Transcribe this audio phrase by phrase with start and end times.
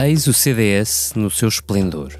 [0.00, 2.12] Eis o CDS no seu esplendor.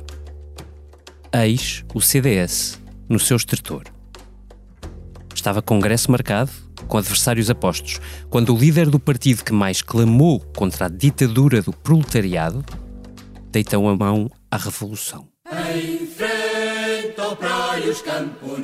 [1.32, 2.76] Eis o CDS
[3.08, 3.84] no seu estertor.
[5.32, 6.50] Estava congresso marcado,
[6.88, 11.72] com adversários apostos, quando o líder do partido que mais clamou contra a ditadura do
[11.72, 12.64] proletariado
[13.52, 15.28] deitou a mão à revolução.
[15.48, 17.38] Em frente ao
[17.88, 18.58] os camponeses,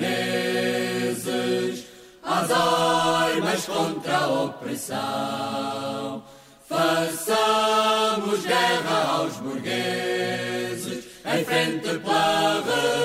[2.21, 6.24] às armas contra a opressão.
[6.66, 12.62] Façamos guerra aos burgueses, em frente pela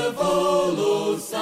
[0.07, 1.39] revolução.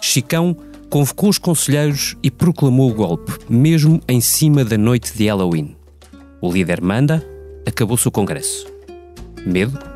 [0.00, 0.56] Chicão
[0.88, 5.76] convocou os conselheiros e proclamou o golpe, mesmo em cima da noite de Halloween.
[6.40, 7.24] O líder manda,
[7.66, 8.66] acabou-se o congresso.
[9.46, 9.89] Medo?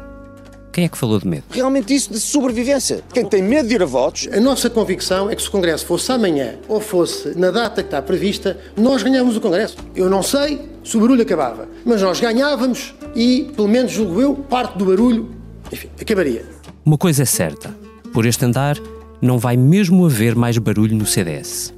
[0.74, 1.45] Quem é que falou de medo?
[1.51, 3.05] Realmente isso de sobrevivência.
[3.12, 4.28] Quem tem medo de ir a votos.
[4.32, 7.87] A nossa convicção é que se o Congresso fosse amanhã ou fosse na data que
[7.87, 9.77] está prevista, nós ganhávamos o Congresso.
[9.95, 14.35] Eu não sei se o barulho acabava, mas nós ganhávamos e, pelo menos julgo eu,
[14.35, 15.30] parte do barulho,
[15.73, 16.45] enfim, acabaria.
[16.85, 17.73] Uma coisa é certa:
[18.13, 18.76] por este andar,
[19.23, 21.73] não vai mesmo haver mais barulho no CDS.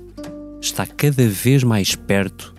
[0.58, 2.54] Está cada vez mais perto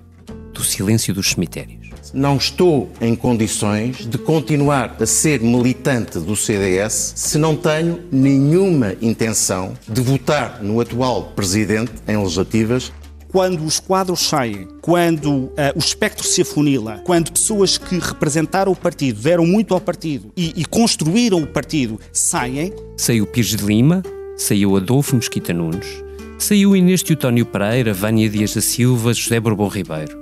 [0.54, 1.77] do silêncio dos cemitérios.
[2.14, 8.96] Não estou em condições de continuar a ser militante do CDS se não tenho nenhuma
[9.02, 12.92] intenção de votar no atual presidente em legislativas
[13.32, 18.76] quando os quadros saem, quando uh, o espectro se afunila, quando pessoas que representaram o
[18.76, 22.74] partido, deram muito ao partido e, e construíram o partido saem.
[22.96, 24.02] Saiu Pires de Lima,
[24.36, 26.04] saiu Adolfo Mesquita Nunes,
[26.38, 30.18] saiu Inês Teutónio Pereira, Vânia Dias da Silva, José Bourbon Ribeiro,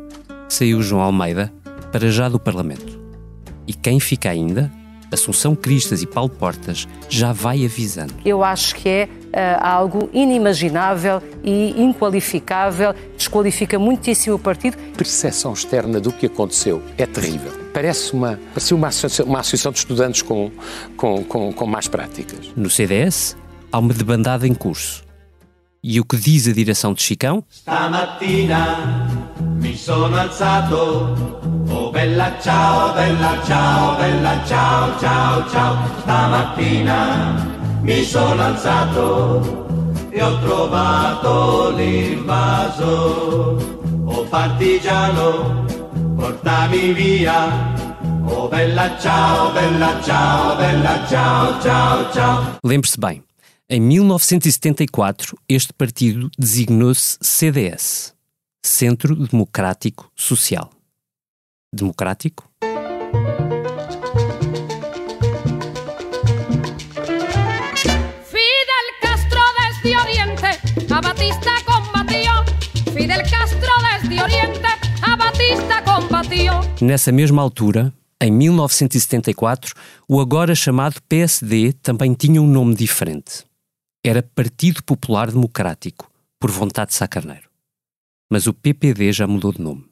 [0.49, 1.53] saiu João Almeida,
[1.96, 3.00] para já do Parlamento.
[3.66, 4.70] E quem fica ainda,
[5.10, 8.14] Assunção Cristas e Paulo Portas, já vai avisando.
[8.26, 14.78] Eu acho que é uh, algo inimaginável e inqualificável, desqualifica muitíssimo o partido.
[14.94, 17.54] A percepção externa do que aconteceu é terrível.
[17.73, 20.52] Parece uma, parece uma, associação, uma associação de estudantes com,
[20.98, 22.52] com, com, com más práticas.
[22.58, 23.38] No CDS,
[23.72, 25.05] há uma debandada em curso.
[25.88, 27.44] E o que diz a direção de Chicão?
[27.48, 29.08] Stamattina
[29.62, 31.14] mi sono alzato
[31.70, 35.78] Oh bella ciao, bella ciao, bella ciao, ciao, ciao.
[36.02, 37.36] Stamattina
[37.82, 43.58] mi sono alzato e ho trovato l'invaso.
[44.06, 45.66] Oh partigiano,
[46.16, 47.73] portami via.
[48.26, 52.58] Oh bella ciao, bella ciao, bella ciao, ciao, ciao.
[52.64, 53.22] Lembre-se bem,
[53.67, 58.14] em 1974 este partido designou-se CDS
[58.64, 60.70] Centro Democrático Social
[61.73, 62.48] democrático?
[68.23, 72.45] Fidel Castro desde Oriente, a Batista combatió.
[72.93, 74.61] Fidel Castro desde Oriente,
[75.02, 76.61] a Batista combatió.
[76.80, 79.73] Nessa mesma altura, em 1974,
[80.08, 83.43] o agora chamado PSD também tinha um nome diferente.
[84.08, 87.49] Era Partido Popular Democrático, por vontade de Sá Carneiro.
[88.30, 89.83] Mas o PPD já mudou de nome.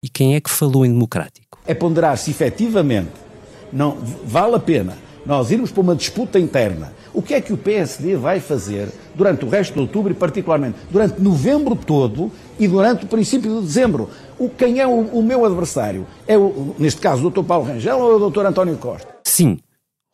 [0.00, 1.58] E quem é que falou em democrático?
[1.66, 3.10] É ponderar se efetivamente
[3.72, 6.94] não vale a pena nós irmos para uma disputa interna.
[7.12, 10.78] O que é que o PSD vai fazer durante o resto de outubro e, particularmente,
[10.88, 14.08] durante novembro todo e durante o princípio de dezembro?
[14.38, 16.06] O, quem é o, o meu adversário?
[16.28, 17.42] É, o, neste caso, o Dr.
[17.42, 18.46] Paulo Rangel ou é o Dr.
[18.46, 19.16] António Costa?
[19.24, 19.58] Sim.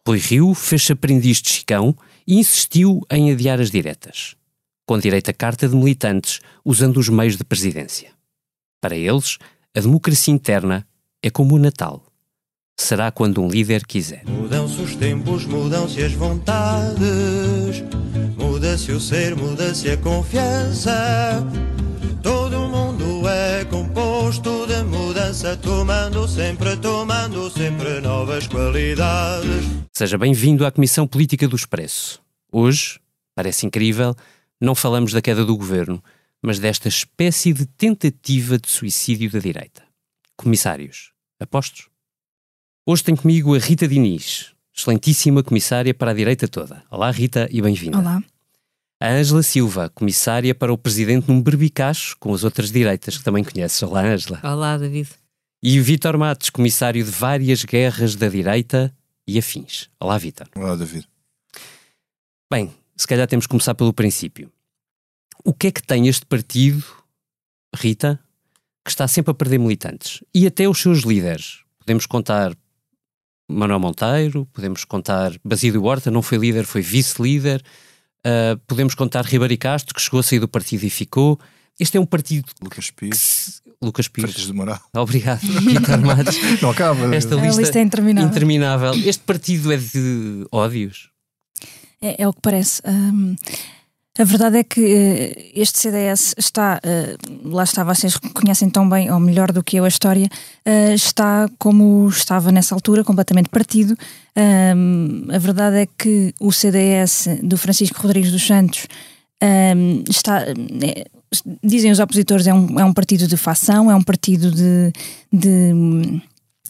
[0.09, 1.95] Rui Rio fez-se aprendiz de Chicão
[2.27, 4.35] e insistiu em adiar as diretas,
[4.87, 8.11] com direito a carta de militantes, usando os meios de presidência.
[8.81, 9.39] Para eles,
[9.75, 10.87] a democracia interna
[11.23, 12.05] é como o Natal.
[12.79, 14.25] Será quando um líder quiser.
[14.27, 17.85] Mudam-se os tempos, mudam-se as vontades,
[18.37, 21.47] muda-se o ser, muda-se a confiança.
[22.23, 22.62] Todo
[23.23, 29.65] mundo é composto de mudança, tomando sempre, tomando sempre novas qualidades.
[29.93, 32.21] Seja bem-vindo à Comissão Política do Expresso.
[32.51, 32.99] Hoje,
[33.35, 34.17] parece incrível,
[34.61, 36.03] não falamos da queda do governo,
[36.43, 39.83] mas desta espécie de tentativa de suicídio da direita.
[40.37, 41.89] Comissários, apostos?
[42.85, 46.83] Hoje tenho comigo a Rita Diniz, excelentíssima comissária para a direita toda.
[46.91, 47.99] Olá, Rita, e bem-vinda.
[47.99, 48.21] Olá.
[49.03, 53.43] A Ângela Silva, comissária para o presidente num berbicacho com as outras direitas, que também
[53.43, 53.83] conheces.
[53.83, 54.41] Olá, Ângela.
[54.45, 55.11] Olá, David.
[55.61, 58.95] E o Vítor Matos, comissário de várias guerras da direita
[59.27, 59.91] e afins.
[59.99, 60.49] Olá, Vítor.
[60.55, 61.09] Olá, David.
[62.49, 64.53] Bem, se calhar temos que começar pelo princípio.
[65.45, 66.85] O que é que tem este partido,
[67.75, 68.21] Rita,
[68.85, 70.23] que está sempre a perder militantes?
[70.33, 71.65] E até os seus líderes.
[71.81, 72.57] Podemos contar
[73.51, 77.65] Manuel Monteiro, podemos contar Basílio Horta, não foi líder, foi vice-líder.
[78.25, 81.39] Uh, podemos contar Ribeiro Castro, que chegou a sair do partido e ficou.
[81.79, 82.49] Este é um partido.
[82.63, 83.63] Lucas Pires.
[83.83, 84.31] Lucas Pires.
[84.31, 84.81] Freitas do Moral.
[84.95, 86.37] Obrigado, Vitor Matos.
[86.63, 87.15] Não acaba.
[87.15, 88.31] Esta lista, lista é interminável.
[88.31, 88.95] interminável.
[88.95, 91.11] Este partido é de ódios?
[92.01, 92.81] É, é o que parece.
[92.87, 93.35] Hum,
[94.19, 99.11] a verdade é que eh, este CDS está, eh, lá está, vocês conhecem tão bem,
[99.11, 100.29] ou melhor do que eu, a história,
[100.67, 103.97] eh, está como estava nessa altura, completamente partido.
[104.35, 108.87] A verdade é que o CDS do Francisco Rodrigues dos Santos
[110.09, 110.43] está.
[110.43, 111.05] é,
[111.63, 114.93] dizem os opositores, é um, é um partido de facção, é um partido de-
[115.33, 116.21] de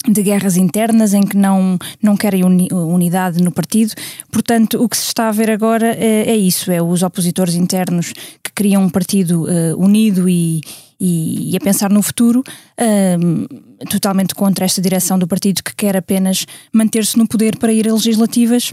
[0.08, 3.92] de guerras internas em que não, não querem uni- unidade no partido.
[4.30, 8.12] Portanto, o que se está a ver agora é, é isso: é os opositores internos
[8.42, 10.60] que criam um partido eh, unido e,
[11.00, 12.42] e, e a pensar no futuro,
[12.78, 13.46] ahm,
[13.90, 17.92] totalmente contra esta direção do partido que quer apenas manter-se no poder para ir a
[17.92, 18.70] legislativas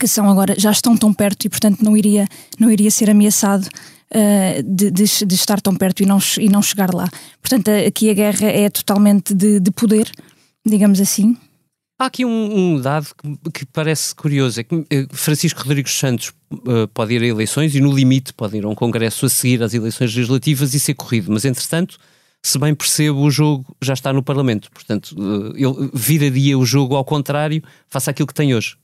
[0.00, 2.26] que são agora já estão tão perto e portanto não iria
[2.58, 3.68] não iria ser ameaçado
[4.10, 7.08] eh, de, de- de estar tão perto e não e não chegar lá
[7.40, 10.10] portanto aqui a guerra é totalmente de, de poder
[10.66, 11.36] digamos assim
[11.98, 16.32] Há aqui um, um dado que, que parece curioso: é que eh, Francisco Rodrigues Santos
[16.52, 19.62] eh, pode ir a eleições e, no limite, pode ir a um congresso a seguir
[19.62, 21.96] às eleições legislativas e ser corrido, mas entretanto.
[22.42, 24.70] Se bem percebo, o jogo já está no Parlamento.
[24.70, 28.76] Portanto, eh, ele viraria o jogo ao contrário, face àquilo que tem hoje.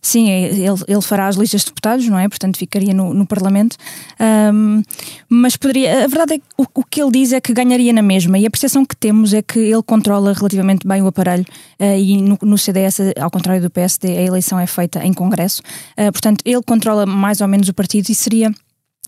[0.00, 2.28] Sim, é- ele, ele fará as listas de deputados, não é?
[2.28, 3.76] Portanto, ficaria no, no Parlamento.
[4.18, 4.82] Ahm,
[5.28, 6.04] mas poderia.
[6.04, 8.46] A verdade é que o, o que ele diz é que ganharia na mesma, e
[8.46, 11.44] a percepção que temos é que ele controla relativamente bem o aparelho,
[11.78, 15.62] ah, e no, no CDS, ao contrário do PSD, a eleição é feita em Congresso.
[15.96, 18.50] Ah, portanto, ele controla mais ou menos o partido e seria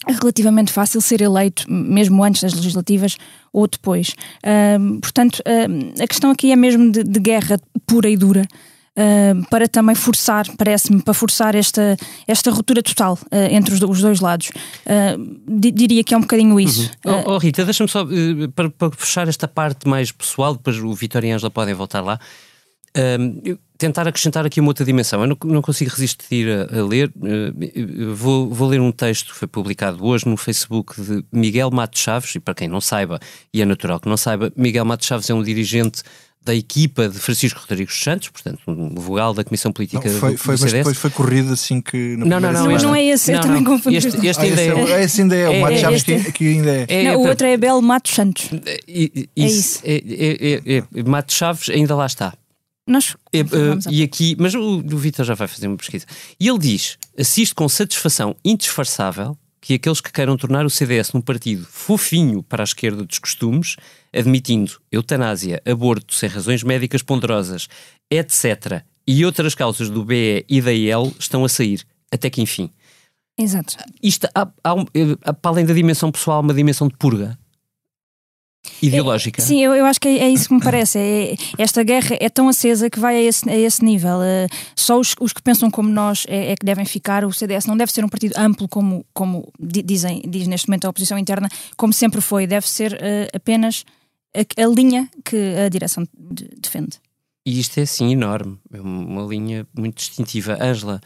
[0.07, 3.17] relativamente fácil ser eleito, mesmo antes das legislativas
[3.53, 4.15] ou depois.
[4.45, 5.43] Ahm, portanto,
[6.01, 8.47] a questão aqui é mesmo de, de guerra pura e dura.
[9.51, 11.97] Para também forçar, parece-me, para forçar esta,
[12.29, 14.51] esta ruptura total ah, entre os, os dois lados.
[14.87, 16.91] Ahm, di- diria que é um bocadinho isso.
[17.05, 20.79] Ah, Oh, oh, Rita, deixa-me só, eh, para, para puxar esta parte mais pessoal, depois
[20.79, 22.19] o Vitor e a Ângela podem voltar lá,
[23.77, 25.21] tentar acrescentar aqui uma outra dimensão.
[25.21, 27.13] Eu não, não consigo resistir a, a ler.
[27.75, 32.01] eu vou, vou ler um texto que foi publicado hoje no Facebook de Miguel Matos
[32.01, 33.19] Chaves, e para quem não saiba,
[33.53, 36.03] e é natural que não saiba, Miguel Matos Chaves é um dirigente
[36.45, 40.39] da equipa de Francisco Rodrigues Santos, portanto, um vogal da Comissão Política Não, foi, do,
[40.39, 40.73] foi, do mas CDS.
[40.85, 42.17] depois foi corrido assim que.
[42.19, 43.73] na Não, não, primeira não, Mas não é esse, eu Não, também não.
[43.73, 43.97] confundi.
[43.97, 45.49] Este- este Ah, ainda esse, é- é, esse ainda é.
[45.49, 46.87] O é- Matos é- Chaves este- que, que ainda é.
[46.89, 48.51] É- Não, é o para- outro é Abel Matos Santos.
[48.87, 52.35] E- e- É isso, é- é- é- é- Matos Chaves ainda lá está.
[52.87, 53.45] Nós É, à-
[53.91, 56.05] e aqui, mas o, o Vitor já vai fazer uma pesquisa.
[56.39, 61.23] E ele diz: assiste com satisfação indisfarçável que aqueles que queiram tornar o CDS num
[61.23, 63.77] partido fofinho para a esquerda dos costumes,
[64.13, 67.67] admitindo eutanásia, aborto sem razões médicas ponderosas,
[68.11, 71.83] etc., e outras causas do BE e da IL estão a sair,
[72.13, 72.69] até que enfim.
[73.39, 73.75] Exato.
[74.03, 77.39] Isto, há, há eh, há, para além da dimensão pessoal, uma dimensão de purga
[78.83, 79.41] ideológica.
[79.43, 80.99] Sim, eu, eu acho que é, é isso que me parece.
[80.99, 84.23] É, esta guerra é tão acesa que vai a esse, a esse nível.
[84.23, 84.47] Eh,
[84.77, 87.25] só os, os que pensam como nós é, é que devem ficar.
[87.25, 90.85] O CDS não deve ser um partido amplo, como, como di- dizem, diz neste momento
[90.87, 92.47] a oposição interna, como sempre foi.
[92.47, 93.85] Deve ser eh, apenas
[94.37, 96.99] a, a linha que a direção de- defende.
[97.47, 100.57] E isto é assim enorme, é uma linha muito distintiva.
[100.63, 101.01] Ângela,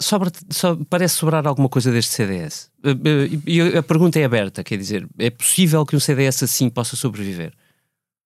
[0.00, 2.70] sobra- só, parece sobrar alguma coisa deste CDS?
[2.82, 6.68] Eh, eh, E a pergunta é aberta, quer dizer, é possível que um CDS assim
[6.70, 7.52] possa sobreviver?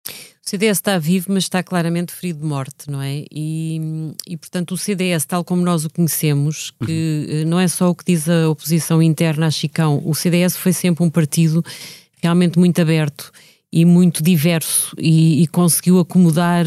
[0.08, 3.24] O CDS está vivo, mas está claramente ferido de morte, não é?
[3.30, 3.80] E,
[4.26, 7.94] e, portanto, o CDS, tal como nós o conhecemos, que eh, não é só o
[7.94, 11.62] que diz a oposição interna a Chicão, o CDS foi sempre um partido
[12.22, 13.30] realmente muito aberto
[13.72, 16.66] e muito diverso e, e conseguiu acomodar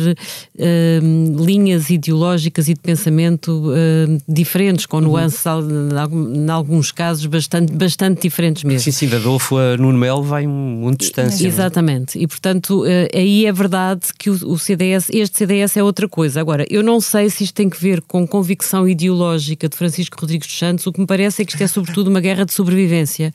[0.57, 0.99] eh,
[1.37, 8.21] linhas ideológicas e de pensamento eh, diferentes, com nuances, al- em alguns casos, bastante, bastante
[8.21, 8.79] diferentes mesmo.
[8.79, 11.43] Sim, sim, da Adolfo a Nuno Melo vai um de distância.
[11.43, 11.47] é?
[11.47, 12.17] Exatamente.
[12.17, 16.39] E, portanto, eh, aí é verdade que o, o CDS, este CDS é outra coisa.
[16.39, 20.47] Agora, eu não sei se isto tem que ver com convicção ideológica de Francisco Rodrigues
[20.47, 20.87] dos Santos.
[20.87, 23.33] O que me parece é que isto é, sobretudo, uma guerra de sobrevivência.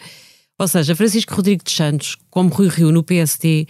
[0.58, 3.66] Ou seja, Francisco Rodrigues dos Santos, como Rui Rio no PSD,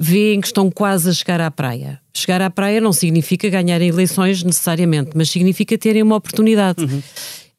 [0.00, 2.00] vêem que estão quase a chegar à praia.
[2.14, 6.82] Chegar à praia não significa ganhar eleições necessariamente, mas significa terem uma oportunidade.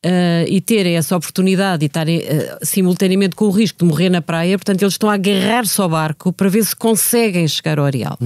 [0.03, 2.23] Uh, e terem essa oportunidade e estarem uh,
[2.63, 6.33] simultaneamente com o risco de morrer na praia, portanto, eles estão a agarrar-se ao barco
[6.33, 8.17] para ver se conseguem chegar ao areal.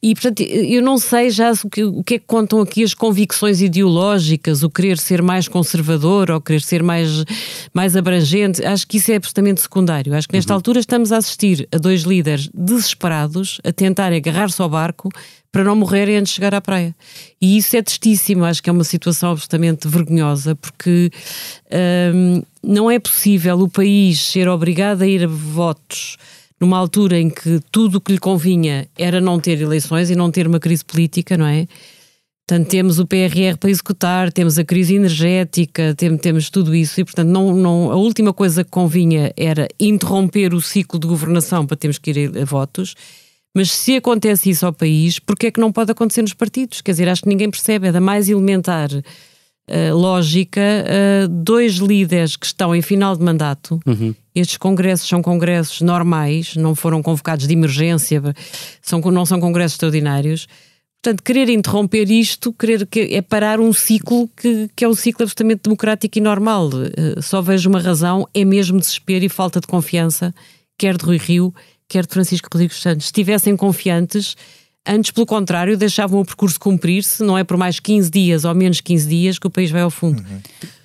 [0.00, 2.94] E, portanto, eu não sei já o que, o que é que contam aqui as
[2.94, 7.24] convicções ideológicas, o querer ser mais conservador ou querer ser mais,
[7.74, 8.64] mais abrangente.
[8.64, 10.14] Acho que isso é absolutamente secundário.
[10.14, 14.68] Acho que nesta altura estamos a assistir a dois líderes desesperados a tentarem agarrar-se ao
[14.68, 15.08] barco
[15.50, 16.94] para não morrerem antes de chegar à praia.
[17.40, 18.44] E isso é tristíssimo.
[18.44, 21.10] Acho que é uma situação absolutamente vergonhosa, porque
[22.14, 26.16] hum, não é possível o país ser obrigado a ir a votos
[26.60, 30.30] numa altura em que tudo o que lhe convinha era não ter eleições e não
[30.30, 31.66] ter uma crise política, não é?
[32.48, 37.04] Portanto, temos o PRR para executar, temos a crise energética, temos, temos tudo isso e,
[37.04, 41.76] portanto, não, não, a última coisa que convinha era interromper o ciclo de governação para
[41.76, 42.94] termos que ir a, votos.
[43.54, 46.80] Mas se acontece isso ao país, por que é que não pode acontecer nos partidos?
[46.80, 48.88] Quer dizer, acho que ninguém percebe, é da mais elementar
[49.68, 50.60] uh, lógica.
[50.60, 54.14] Uh, dois líderes que estão em final de mandato, Uhum.
[54.34, 58.22] estes congressos são congressos normais, não foram convocados de emergência,
[58.82, 60.46] são, não são congressos extraordinários.
[61.02, 65.22] Portanto, querer interromper isto querer que, é parar um ciclo que, que é um ciclo
[65.22, 66.68] absolutamente democrático e normal.
[66.68, 70.34] Uh, só vejo uma razão, é mesmo desespero e falta de confiança,
[70.76, 71.54] quer de Rui Rio,
[71.88, 73.04] quer de Francisco Rodrigues Santos.
[73.04, 74.36] Se estivessem confiantes,
[74.88, 78.80] antes, pelo contrário, deixavam o percurso cumprir-se, não é por mais 15 dias ou menos
[78.80, 80.24] 15 dias que o país vai ao fundo.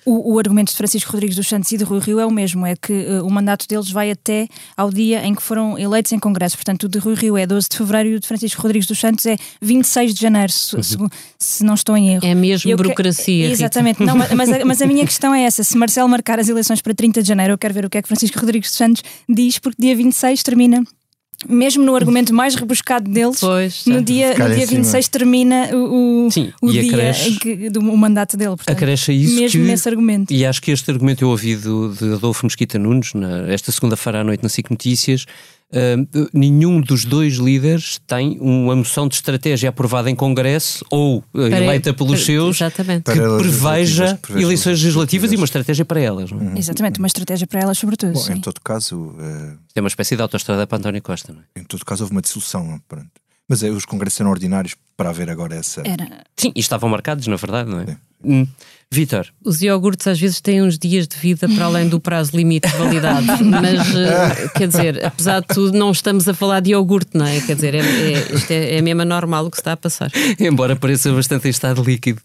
[0.06, 2.66] O, o argumento de Francisco Rodrigues dos Santos e de Rui Rio é o mesmo,
[2.66, 4.46] é que uh, o mandato deles vai até
[4.76, 6.56] ao dia em que foram eleitos em Congresso.
[6.56, 8.98] Portanto, o de Rui Rio é 12 de fevereiro e o de Francisco Rodrigues dos
[8.98, 10.96] Santos é 26 de janeiro, se, se,
[11.38, 12.26] se não estou em erro.
[12.26, 13.44] É mesmo Eu que- burocracia.
[13.48, 13.54] Rita.
[13.64, 16.50] Exatamente, não, mas, mas a, mas a minha questão é essa: se Marcelo marcar as
[16.50, 18.76] eleições para 30 de janeiro, eu quero ver o que é que Francisco Rodrigues dos
[18.76, 20.84] Santos diz, porque dia 26 termina.
[21.48, 23.40] Mesmo no argumento mais rebuscado deles,
[23.86, 24.82] no dia, no dia cima.
[24.82, 28.56] 26 termina o, o, Sim, o e dia que, do o mandato dele.
[28.56, 30.32] Portanto, Acresce a isso mesmo que, nesse argumento.
[30.32, 34.20] E acho que este argumento eu ouvi do, de Adolfo Mesquita Nunes, na, esta segunda-feira
[34.20, 35.26] à noite na SIC Notícias.
[35.74, 41.48] Ah, nenhum dos dois líderes tem uma moção de estratégia aprovada em Congresso ou Para-
[41.48, 43.04] eleita pelos para- seus exatamente.
[43.04, 46.30] que preveja legislativas, eleições legislativas e uma estratégia para elas.
[46.30, 46.58] Não é?
[46.58, 48.12] Exatamente, uma estratégia para elas, sobretudo.
[48.12, 48.34] Bom, sim.
[48.34, 51.32] em todo caso, eh, É uma espécie de autoestrada para António Costa.
[51.32, 51.60] Não é?
[51.60, 52.80] em todo caso houve uma dissolução.
[52.88, 53.08] Pronto.
[53.48, 55.82] Mas é, os congressos eram ordinários para haver agora essa.
[55.84, 56.24] Era.
[56.36, 57.96] Sim, e estavam marcados, na verdade, não é?
[58.24, 58.46] Hum.
[58.94, 62.70] Vítor, Os iogurtes às vezes têm uns dias de vida para além do prazo limite
[62.70, 67.10] de validade, mas eh, quer dizer, apesar de tudo, não estamos a falar de iogurte,
[67.14, 67.40] não é?
[67.40, 70.12] Quer dizer, é, é, isto é, é mesmo anormal o que se está a passar.
[70.38, 72.20] embora pareça bastante em estado líquido.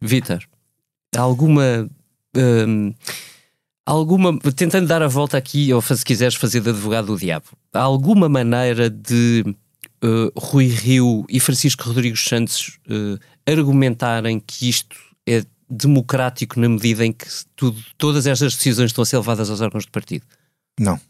[0.00, 0.42] Vítor,
[1.14, 1.86] há alguma.
[2.34, 2.94] hum,
[3.84, 4.38] alguma.
[4.56, 7.44] Tentando dar a volta aqui, ou se quiseres fazer de advogado do diabo,
[7.74, 9.44] há alguma maneira de
[10.02, 17.06] uh, Rui Rio e Francisco Rodrigues Santos uh, argumentarem que isto é democrático na medida
[17.06, 20.26] em que tudo, todas estas decisões estão a ser levadas aos órgãos de partido?
[20.78, 21.00] Não.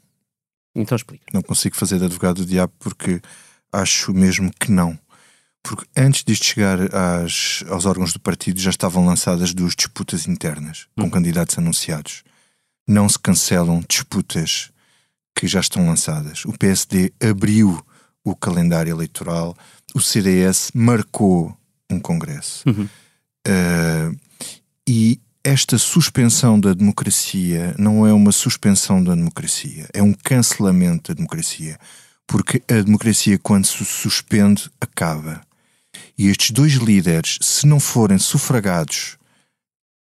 [0.74, 1.24] Então explica.
[1.32, 3.20] Não consigo fazer de advogado do diabo porque
[3.72, 4.98] acho mesmo que não.
[5.62, 10.86] Porque antes disto chegar às, aos órgãos do partido já estavam lançadas duas disputas internas
[10.98, 12.22] com candidatos anunciados.
[12.86, 14.70] Não se cancelam disputas
[15.34, 16.44] que já estão lançadas.
[16.44, 17.84] O PSD abriu
[18.24, 19.56] o calendário eleitoral,
[19.94, 21.56] o CDS marcou
[21.90, 22.64] um congresso.
[23.46, 24.16] Uh,
[24.88, 31.16] e esta suspensão da democracia não é uma suspensão da democracia, é um cancelamento da
[31.16, 31.78] democracia.
[32.26, 35.40] Porque a democracia, quando se suspende, acaba.
[36.16, 39.18] E estes dois líderes, se não forem sufragados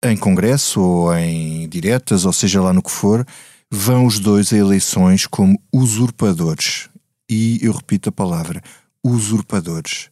[0.03, 3.25] em congresso ou em diretas, ou seja lá no que for,
[3.71, 6.89] vão os dois a eleições como usurpadores.
[7.29, 8.61] E eu repito a palavra:
[9.03, 10.09] usurpadores.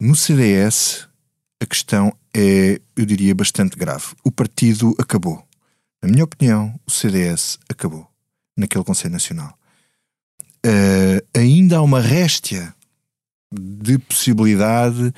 [0.00, 1.08] No CDS,
[1.60, 4.06] a questão é, eu diria, bastante grave.
[4.24, 5.42] O partido acabou.
[6.02, 8.06] Na minha opinião, o CDS acabou
[8.56, 9.58] naquele Conselho Nacional.
[10.64, 12.74] Uh, ainda há uma réstia
[13.52, 15.12] de possibilidade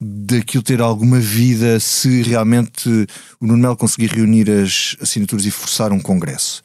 [0.00, 2.88] daquilo ter alguma vida se realmente
[3.40, 6.62] o Nuno Melo conseguir reunir as assinaturas e forçar um congresso.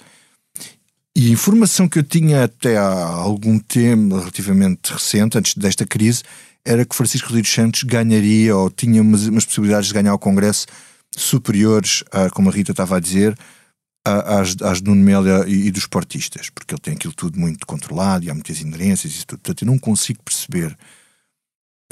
[1.16, 6.24] E a informação que eu tinha até há algum tempo, relativamente recente, antes desta crise,
[6.68, 10.68] era que Francisco Rodrigues Santos ganharia ou tinha umas, umas possibilidades de ganhar o Congresso
[11.16, 13.38] superiores, a, como a Rita estava a dizer,
[14.06, 18.26] às, às Nuno Melo e, e dos portistas, porque ele tem aquilo tudo muito controlado
[18.26, 19.40] e há muitas inderências e tudo.
[19.40, 20.78] Portanto, eu não consigo perceber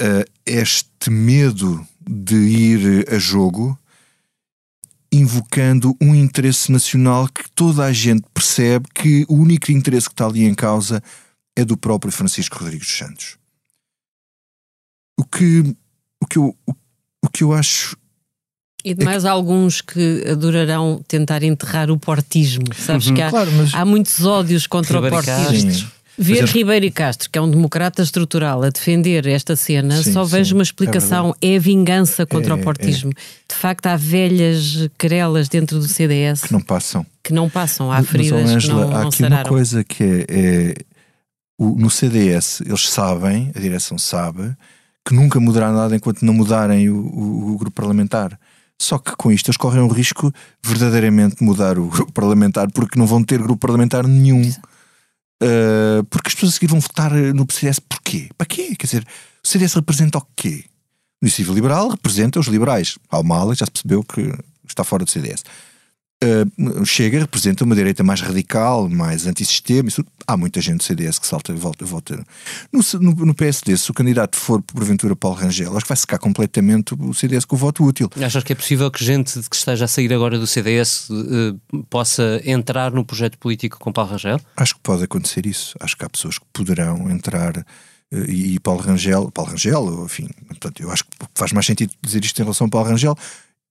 [0.00, 3.78] eh, este medo de ir a jogo
[5.10, 10.26] invocando um interesse nacional que toda a gente percebe que o único interesse que está
[10.26, 11.02] ali em causa
[11.56, 13.38] é do próprio Francisco Rodrigues Santos.
[15.18, 15.74] O que,
[16.22, 16.72] o que, eu, o,
[17.24, 17.96] o que eu acho
[18.84, 22.64] E de mais alguns que adorarão tentar enterrar o portismo.
[22.74, 23.14] Sabes Uhum.
[23.14, 25.10] que há, Claro, mas- há muitos ódios contra o Sim.
[25.10, 25.90] portismo.
[26.18, 30.02] Ver Mas é- Ribeiro e Castro, que é um democrata estrutural, a defender esta cena,
[30.02, 31.34] Sim, só sim, vejo uma é explicação.
[31.42, 33.12] É, a vingança contra É, o portismo.
[33.12, 37.04] De facto, há velhas querelas dentro do CDS que não passam.
[37.22, 37.92] que não passam.
[37.92, 39.48] Há Mas, ó, feridas que Ângela, não, há não aqui uma sararam.
[39.50, 40.74] coisa que é, é
[41.58, 44.56] o- no CDS eles sabem, a direção sabe,
[45.06, 48.38] que nunca mudará nada enquanto não mudarem o, o- o grupo parlamentar.
[48.80, 50.32] Só que com isto eles correm o risco
[50.64, 54.42] verdadeiramente de mudar o grupo parlamentar, porque não vão ter grupo parlamentar nenhum.
[55.42, 58.30] Uh, porque as pessoas a seguir vão votar no CDS porquê?
[58.38, 58.74] Para quê?
[58.76, 59.06] Quer dizer,
[59.44, 60.64] o CDS representa o quê?
[61.22, 62.98] O Iniciativa Liberal representa os liberais.
[63.10, 64.32] Almala já se percebeu que
[64.66, 65.44] está fora do CDS.
[66.24, 69.88] Uh, Chega representa uma direita mais radical, mais antissistema.
[69.88, 71.84] Isso, há muita gente do CDS que salta e volta.
[71.84, 72.24] volta.
[72.72, 76.18] No, no, no PSD, se o candidato for porventura Paulo Rangel, acho que vai secar
[76.18, 78.10] completamente o CDS com o voto útil.
[78.18, 82.40] Achas que é possível que gente que esteja a sair agora do CDS eh, possa
[82.44, 84.40] entrar no projeto político com Paulo Rangel?
[84.56, 85.76] Acho que pode acontecer isso.
[85.80, 87.62] Acho que há pessoas que poderão entrar
[88.10, 92.24] e, e Paulo Rangel, Paulo Rangel, enfim, portanto, eu acho que faz mais sentido dizer
[92.24, 93.16] isto em relação a Paulo Rangel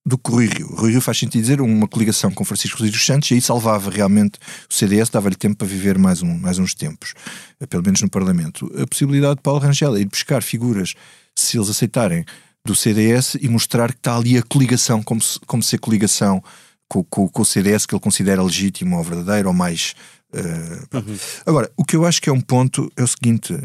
[0.05, 0.67] do que Rui Rio.
[0.67, 3.89] Rui Rio faz sentido dizer uma coligação com Francisco Rodrigues dos Santos e aí salvava
[3.89, 4.37] realmente
[4.69, 7.13] o CDS, dava-lhe tempo para viver mais, um, mais uns tempos,
[7.59, 8.71] eh, pelo menos no Parlamento.
[8.79, 10.93] A possibilidade de Paulo Rangel é ir buscar figuras,
[11.35, 12.23] se eles aceitarem,
[12.63, 16.43] do CDS e mostrar que está ali a coligação, como se, como se a coligação
[16.87, 19.95] com, com, com o CDS que ele considera legítimo ou verdadeiro ou mais.
[20.33, 21.03] eh, pá.
[21.45, 23.55] Agora, o que eu acho que é um ponto é o seguinte: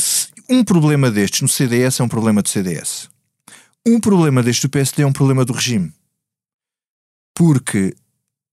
[0.00, 3.13] se um problema destes no CDS é um problema do CDS.
[3.86, 5.92] Um problema deste PSD é um problema do regime.
[7.34, 7.94] Porque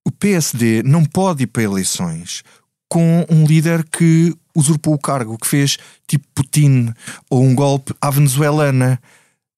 [0.06, 2.44] o PSD não pode ir para eleições
[2.90, 6.94] com um líder que usurpou o cargo, que fez tipo Putin
[7.30, 9.00] ou um golpe à venezuelana.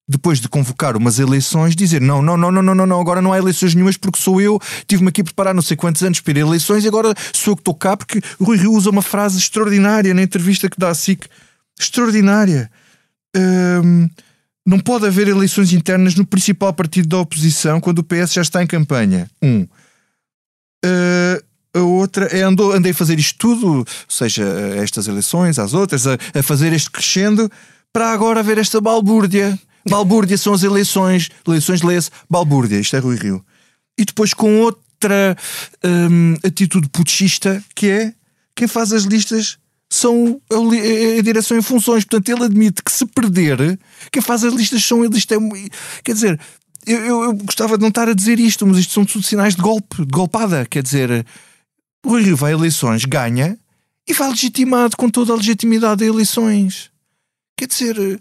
[0.06, 3.38] Depois de convocar umas eleições, dizer não, não, não, não, não, não, agora não há
[3.38, 6.42] eleições nenhumas porque sou eu, tive-me aqui a preparar não sei quantos anos para ir
[6.42, 9.38] eleições e agora sou eu que estou cá porque o Rui Rio usa uma frase
[9.38, 11.26] extraordinária na entrevista que dá a SIC.
[11.80, 12.70] Extraordinária.
[13.34, 14.10] Hum,
[14.66, 18.62] não pode haver eleições internas no principal partido da oposição quando o PS já está
[18.62, 19.30] em campanha.
[19.42, 19.66] Um.
[20.84, 21.44] Uh,
[21.74, 25.74] a outra é andou, andei a fazer isto tudo, ou seja, a estas eleições, às
[25.74, 27.50] outras, a, a fazer este crescendo,
[27.92, 29.58] para agora haver esta balbúrdia.
[29.88, 33.44] Balbúrdia são as eleições, eleições lê-se balbúrdia, isto é Rui Rio.
[33.98, 35.36] E depois com outra
[35.84, 38.14] hum, atitude putschista, que é
[38.54, 39.58] quem faz as listas
[39.94, 42.04] são a, a direção em funções.
[42.04, 43.78] Portanto, ele admite que se perder,
[44.12, 45.18] quem faz as listas são eles.
[45.18, 45.38] Isto é,
[46.02, 46.40] quer dizer,
[46.86, 49.54] eu, eu- eu gostava de não estar a dizer isto, mas isto são tudo sinais
[49.54, 50.66] de golpe, de golpada.
[50.66, 51.24] Quer dizer,
[52.04, 53.58] o Rui Rio vai a eleições, ganha
[54.08, 56.90] e vai legitimado com toda a legitimidade a eleições.
[57.56, 58.20] Quer dizer,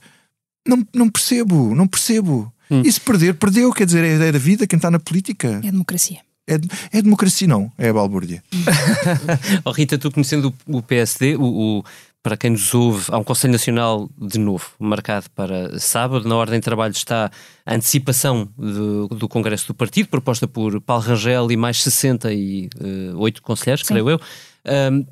[0.67, 2.51] não, não percebo, não percebo.
[2.86, 3.71] E se perder, perdeu.
[3.73, 5.59] Quer dizer, é a ideia da vida, quem está na política.
[5.63, 6.19] É democracia.
[6.47, 6.56] É,
[6.97, 7.71] é democracia, não.
[7.77, 8.43] É a balbúrdia.
[9.65, 11.43] Oh, Rita, tu conhecendo o, o PSD, o,
[11.79, 11.84] o-
[12.21, 16.27] para quem nos ouve, há um Conselho Nacional de novo, marcado para sábado.
[16.27, 17.29] Na ordem de trabalho está
[17.65, 23.84] a antecipação do, do Congresso do Partido, proposta por Paulo Rangel e mais 68 conselheiros,
[23.84, 24.19] creio eu.
[24.65, 25.03] Ahm,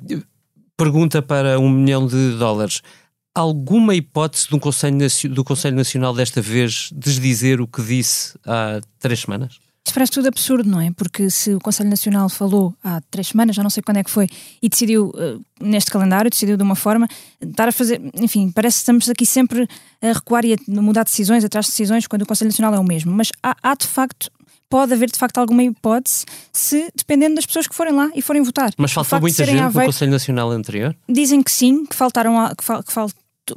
[0.76, 2.80] pergunta para um milhão de dólares.
[3.34, 4.96] Alguma hipótese do Conselho,
[5.30, 9.58] do Conselho Nacional desta vez desdizer o que disse há três semanas?
[9.84, 10.92] Isto parece tudo absurdo, não é?
[10.92, 14.10] Porque se o Conselho Nacional falou há três semanas, já não sei quando é que
[14.10, 14.28] foi,
[14.62, 17.08] e decidiu eh, neste calendário, decidiu de uma forma,
[17.40, 19.68] estar a fazer, enfim, parece que estamos aqui sempre
[20.00, 22.84] a recuar e a mudar decisões atrás de decisões quando o Conselho Nacional é o
[22.84, 23.10] mesmo.
[23.12, 24.30] Mas há, há de facto,
[24.70, 28.40] pode haver de facto alguma hipótese se, dependendo das pessoas que forem lá e forem
[28.42, 28.70] votar.
[28.78, 30.96] Mas faltou muita gente no Aveiro- Conselho Nacional anterior?
[31.08, 33.10] Dizem que sim, que faltaram, que, fal- que fal-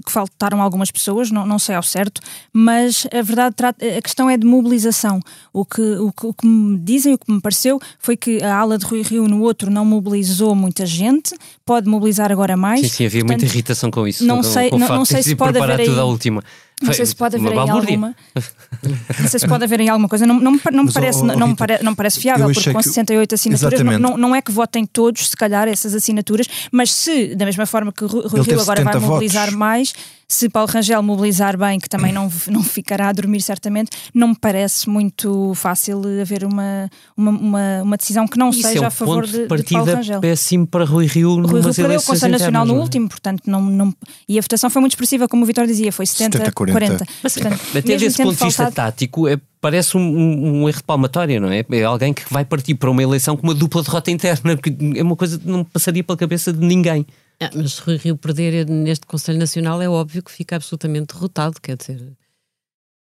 [0.05, 2.19] que faltaram algumas pessoas, não, não sei ao certo,
[2.51, 3.55] mas a verdade
[3.97, 5.19] a questão é de mobilização.
[5.53, 8.55] O que, o, que, o que me dizem, o que me pareceu, foi que a
[8.57, 12.81] ala de Rui Rio no outro não mobilizou muita gente, pode mobilizar agora mais.
[12.81, 14.25] Sim, sim, havia Portanto, muita irritação com isso.
[14.25, 16.43] não com, sei- com não- não sei se pode haver aí- tudo à última.
[16.85, 18.15] Não sei se pode haver aí alguma.
[19.19, 20.25] Não sei se pode haver aí alguma coisa.
[20.25, 21.95] Não, não, me pa- não me parece, oh, não, não, me Rita, pare- não me
[21.95, 25.35] parece fiável, porque com que- 68 assinaturas não, não, não é que votem todos, se
[25.37, 28.99] calhar, essas assinaturas, mas se, da mesma forma que o Rui Rio agora vai 70
[29.11, 29.57] mobilizar votos.
[29.57, 29.93] mais,
[30.27, 34.35] se Paulo Rangel mobilizar bem, que também não, não ficará a dormir certamente, não me
[34.39, 38.87] parece muito fácil haver uma, uma, uma, uma decisão que não Isso seja é um
[38.87, 40.19] a favor ponto de, de partida Paulo Rangel.
[40.21, 42.83] péssimo para Rui Rio Rui Rio perdeu o Conselho Nacional no não é?
[42.83, 43.93] último, portanto, não, não,
[44.27, 46.71] e a votação foi muito expressiva, como o Vitor dizia, foi 70, 70-40.
[46.71, 47.05] 40.
[47.21, 50.77] Mas Portanto, até desse ponto de vista faltado- tático, é, parece um, um- um erro
[50.77, 51.63] de palmatória, não é?
[51.71, 55.03] É alguém que vai partir para uma eleição com uma dupla derrota interna, que é
[55.03, 57.05] uma coisa que não passaria pela cabeça de ninguém.
[57.41, 61.59] Ah, mas se Rui Rio perder neste Conselho Nacional é óbvio que fica absolutamente derrotado,
[61.61, 62.13] quer dizer.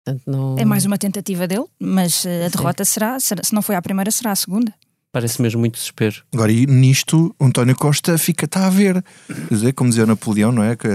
[0.05, 0.57] Portanto, não...
[0.59, 3.83] É mais uma tentativa dele, mas eh, a derrota será, será- se não foi a
[3.83, 4.73] primeira, será a segunda.
[5.13, 6.23] Parece mesmo muito desespero.
[6.33, 9.05] Agora, e nisto, António Costa fica, está a ver.
[9.27, 10.77] Quer dizer, como dizia o Napoleão, não é?
[10.77, 10.89] Que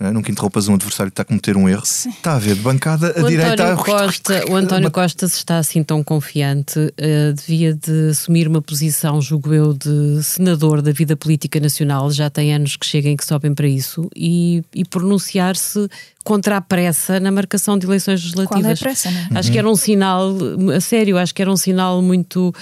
[0.00, 0.10] é?
[0.10, 1.82] nunca interrompas um adversário que está a cometer um erro.
[1.84, 3.52] Está a ver de bancada a o direita.
[3.52, 8.60] António Costa, o António Costa, se está assim tão confiante, uh, devia de assumir uma
[8.60, 12.10] posição, julgo eu, de senador da vida política nacional.
[12.10, 15.88] Já tem anos que cheguem que sobem para isso e, e pronunciar-se
[16.24, 18.62] contra a pressa na marcação de eleições legislativas.
[18.62, 19.38] Qual é a pressa, não é?
[19.38, 20.34] Acho que era um sinal,
[20.74, 22.52] a sério, acho que era um sinal muito.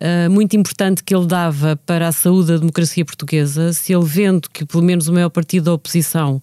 [0.00, 4.50] Uh, muito importante que ele dava para a saúde da democracia portuguesa, se ele vendo
[4.50, 6.42] que pelo menos o maior partido da oposição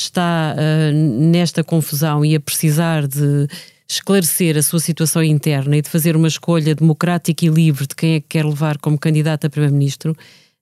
[0.00, 3.46] está uh, nesta confusão e a precisar de
[3.88, 8.14] esclarecer a sua situação interna e de fazer uma escolha democrática e livre de quem
[8.14, 10.16] é que quer levar como candidato a Primeiro-Ministro,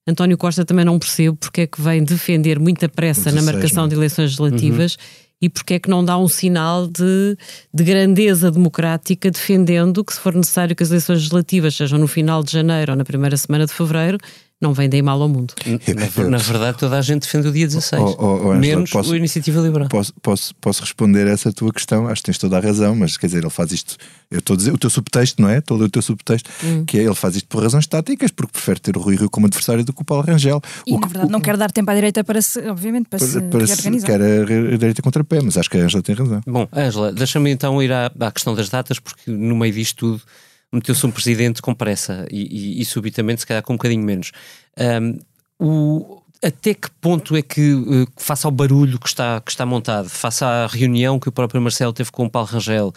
[0.08, 3.82] António Costa também não percebe porque é que vem defender muita pressa 16, na marcação
[3.82, 3.88] não?
[3.88, 5.00] de eleições legislativas uhum.
[5.42, 7.36] e porque é que não dá um sinal de,
[7.74, 12.42] de grandeza democrática defendendo que, se for necessário que as eleições legislativas sejam no final
[12.42, 14.16] de janeiro ou na primeira semana de fevereiro,
[14.60, 15.54] não vendem mal ao mundo.
[15.64, 18.02] Na, na, verdade, toda a gente defende o dia 16.
[18.02, 19.88] Oh, oh, oh, Angela, menos posso, a Iniciativa Liberal.
[19.88, 22.08] Posso, posso, posso responder a essa tua questão?
[22.08, 23.96] Acho que tens toda a razão, mas quer dizer, ele faz isto.
[24.28, 25.60] Eu estou a dizer, o teu subtexto, não é?
[25.60, 26.84] Todo o teu subtexto, hum.
[26.84, 29.46] que é ele faz isto por razões táticas, porque prefere ter o Rui Rio como
[29.46, 30.60] adversário do que o Paulo Rangel.
[30.84, 33.28] E o na verdade, não quer dar tempo à direita para se, obviamente, para, para
[33.28, 34.04] se, para se.
[34.04, 36.40] Quer a, a direita contra pé, mas acho que a Angela tem razão.
[36.44, 40.22] Bom, Angela, deixa-me então ir à, à questão das datas, porque no meio disto tudo
[40.72, 44.32] meteu-se um presidente com pressa e, e, e, subitamente, se calhar, com um bocadinho menos.
[44.78, 45.18] Um,
[45.58, 50.08] o, até que ponto é que, uh, face ao barulho que está, que está montado,
[50.08, 52.88] face à reunião que o próprio Marcelo teve com o Paulo Rangel,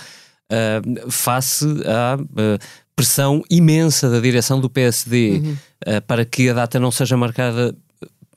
[0.52, 2.60] uh, face à uh,
[2.96, 5.58] pressão imensa da direção do PSD uhum.
[6.06, 7.76] para que a data não seja marcada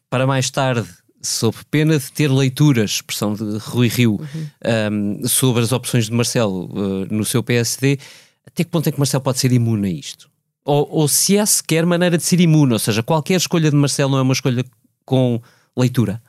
[0.09, 0.89] para mais tarde,
[1.21, 5.21] sob pena de ter leituras, expressão de Rui Rio, uhum.
[5.23, 7.99] um, sobre as opções de Marcelo no seu PSD,
[8.47, 10.31] até que ponto é que Marcelo pode ser imune a isto?
[10.65, 14.13] Ou, ou se há sequer maneira de ser imune, ou seja, qualquer escolha de Marcelo
[14.13, 14.65] não é uma escolha
[15.05, 15.41] com
[15.77, 16.23] leitura?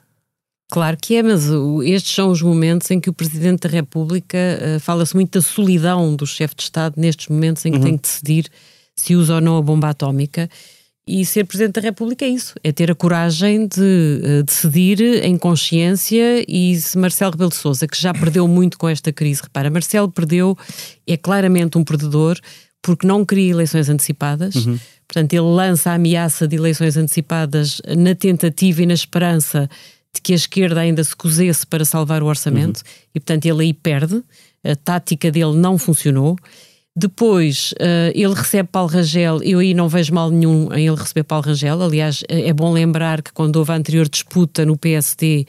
[0.70, 1.44] Claro que é, mas
[1.84, 6.16] estes são os momentos em que o Presidente da República uh, fala-se muito da solidão
[6.16, 7.84] do chefe de Estado nestes momentos em que uhum.
[7.84, 8.50] tem que decidir
[8.96, 10.50] se usa ou não a bomba atómica.
[11.08, 15.38] E ser Presidente da República é isso, é ter a coragem de uh, decidir em
[15.38, 19.70] consciência e se Marcelo Rebelo de Sousa, que já perdeu muito com esta crise, repara,
[19.70, 20.58] Marcelo perdeu,
[21.06, 22.40] é claramente um perdedor,
[22.82, 24.56] porque não queria eleições antecipadas.
[24.56, 24.80] Uhum.
[25.08, 29.70] Portanto, ele lança a ameaça de eleições antecipadas na tentativa e na esperança
[30.12, 32.84] de que a esquerda ainda se cozesse para salvar o orçamento uhum.
[33.14, 34.24] e, portanto, ele aí perde.
[34.64, 36.36] A tática dele não funcionou.
[36.98, 39.44] Depois, uh, ele recebe Paulo Rangel.
[39.44, 41.82] Eu aí não vejo mal nenhum em ele receber Paulo Rangel.
[41.82, 45.46] Aliás, é bom lembrar que quando houve a anterior disputa no PSD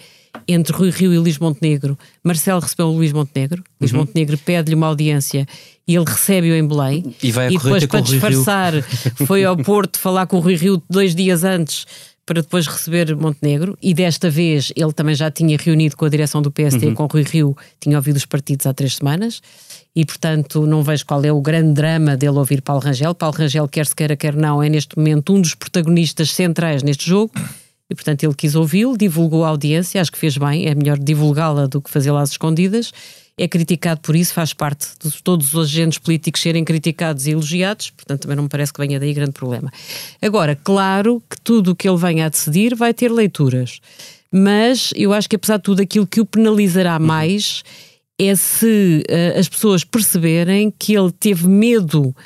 [0.49, 3.59] entre Rui Rio e Luís Montenegro, Marcelo recebeu o Luís Montenegro.
[3.59, 3.77] Uhum.
[3.81, 5.47] Luís Montenegro pede-lhe uma audiência
[5.87, 7.15] e ele recebe-o em Belém.
[7.23, 8.73] E, vai e depois, para disfarçar,
[9.25, 11.87] foi ao Porto falar com o Rui Rio dois dias antes
[12.27, 13.79] para depois receber Montenegro.
[13.81, 16.95] E desta vez ele também já tinha reunido com a direção do PST, uhum.
[16.95, 19.41] com Rui Rio, tinha ouvido os partidos há três semanas.
[19.95, 23.15] E, portanto, não vejo qual é o grande drama dele ouvir Paulo Rangel.
[23.15, 27.09] Paulo Rangel, quer se queira, quer não, é neste momento um dos protagonistas centrais neste
[27.09, 27.33] jogo.
[27.89, 31.67] E, portanto, ele quis ouvi-lo, divulgou a audiência, acho que fez bem, é melhor divulgá-la
[31.67, 32.93] do que fazê-la às escondidas
[33.38, 37.90] é criticado por isso, faz parte de todos os agentes políticos serem criticados e elogiados,
[37.90, 39.70] portanto também não me parece que venha daí grande problema.
[40.22, 43.81] Agora, claro que tudo o que ele venha a decidir vai ter leituras,
[44.33, 47.62] mas eu acho que apesar de tudo aquilo que o penalizará mais
[48.18, 52.16] é se uh, as pessoas perceberem que ele teve medo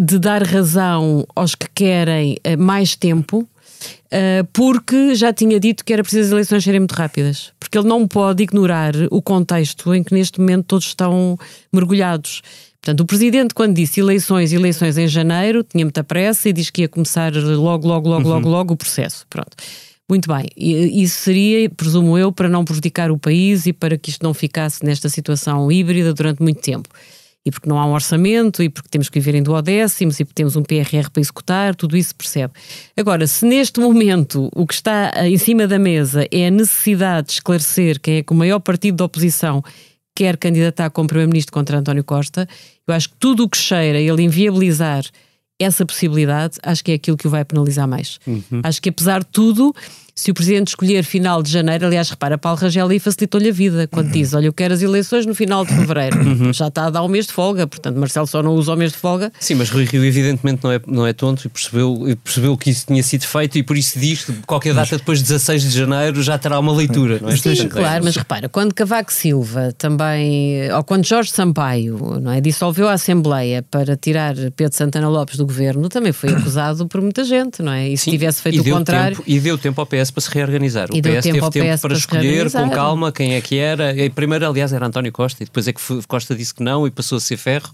[0.00, 3.48] de dar razão aos que querem uh, mais tempo
[4.52, 7.52] porque já tinha dito que era preciso as eleições serem muito rápidas.
[7.58, 11.38] Porque ele não pode ignorar o contexto em que neste momento todos estão
[11.72, 12.42] mergulhados.
[12.80, 16.82] Portanto, o Presidente, quando disse eleições, eleições em janeiro, tinha muita pressa e diz que
[16.82, 18.34] ia começar logo, logo, logo, uhum.
[18.34, 19.24] logo, logo o processo.
[19.30, 19.56] Pronto.
[20.08, 20.46] Muito bem.
[20.56, 24.84] Isso seria, presumo eu, para não prejudicar o país e para que isto não ficasse
[24.84, 26.88] nesta situação híbrida durante muito tempo
[27.44, 30.34] e porque não há um orçamento, e porque temos que viver em duodécimos, e porque
[30.34, 32.52] temos um PRR para executar, tudo isso percebe.
[32.96, 37.32] Agora, se neste momento o que está em cima da mesa é a necessidade de
[37.34, 39.62] esclarecer quem é que o maior partido da oposição
[40.14, 42.46] quer candidatar como Primeiro-Ministro contra António Costa,
[42.86, 45.04] eu acho que tudo o que cheira ele inviabilizar
[45.58, 48.18] essa possibilidade, acho que é aquilo que o vai penalizar mais.
[48.26, 48.60] Uhum.
[48.62, 49.74] Acho que apesar de tudo,
[50.14, 53.88] se o Presidente escolher final de janeiro, aliás, repara, Paulo Rangel aí facilitou-lhe a vida
[53.88, 54.12] quando Uhum.
[54.12, 56.52] diz: Olha, eu quero as eleições no final de fevereiro.
[56.52, 58.92] Já está a dar um mês de folga, portanto, Marcelo só não usa o mês
[58.92, 59.32] de folga.
[59.40, 62.70] Sim, mas Rui Rio evidentemente não é, não é tonto e percebeu, e percebeu que
[62.70, 65.70] isso tinha sido feito e por isso diz que qualquer data depois de 16 de
[65.78, 67.36] janeiro já terá uma leitura, não é?
[67.36, 72.40] Sim, é- claro, mas repara, quando Cavaco Silva também, ou quando Jorge Sampaio não é,
[72.40, 77.24] dissolveu a Assembleia para tirar Pedro Santana Lopes do governo, também foi acusado por muita
[77.24, 77.88] gente, não é?
[77.88, 79.16] E se tivesse feito o contrário.
[79.16, 80.88] Tempo, e deu tempo ao PS para se reorganizar.
[80.90, 83.94] O PS tempo teve tempo PS para para escolher com calma quem é que era.
[83.94, 86.90] E primeiro, aliás, era António Costa e depois é que Costa disse que não e
[86.90, 87.70] passou a ser ferro.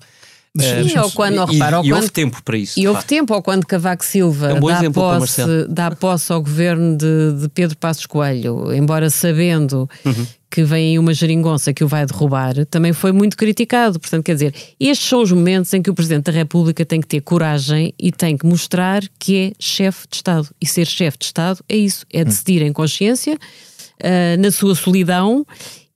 [0.58, 2.78] Sim, Eh, ou quando, e, repara, ou e quando- houve tempo para isso.
[2.80, 6.96] E houve tempo, ou quando Cavaco Silva É um dá, posse, dá posse ao governo
[6.96, 10.26] de, de Pedro Passos Coelho, embora sabendo Uhum.
[10.50, 14.00] que vem aí uma geringonça que o vai derrubar, também foi muito criticado.
[14.00, 17.06] Portanto, quer dizer, estes são os momentos em que o Presidente da República tem que
[17.06, 20.48] ter coragem e tem que mostrar que é chefe de Estado.
[20.60, 22.18] E ser chefe de Estado é isso, Hum.
[22.20, 23.38] é decidir em consciência,
[24.02, 25.46] ah, na sua solidão.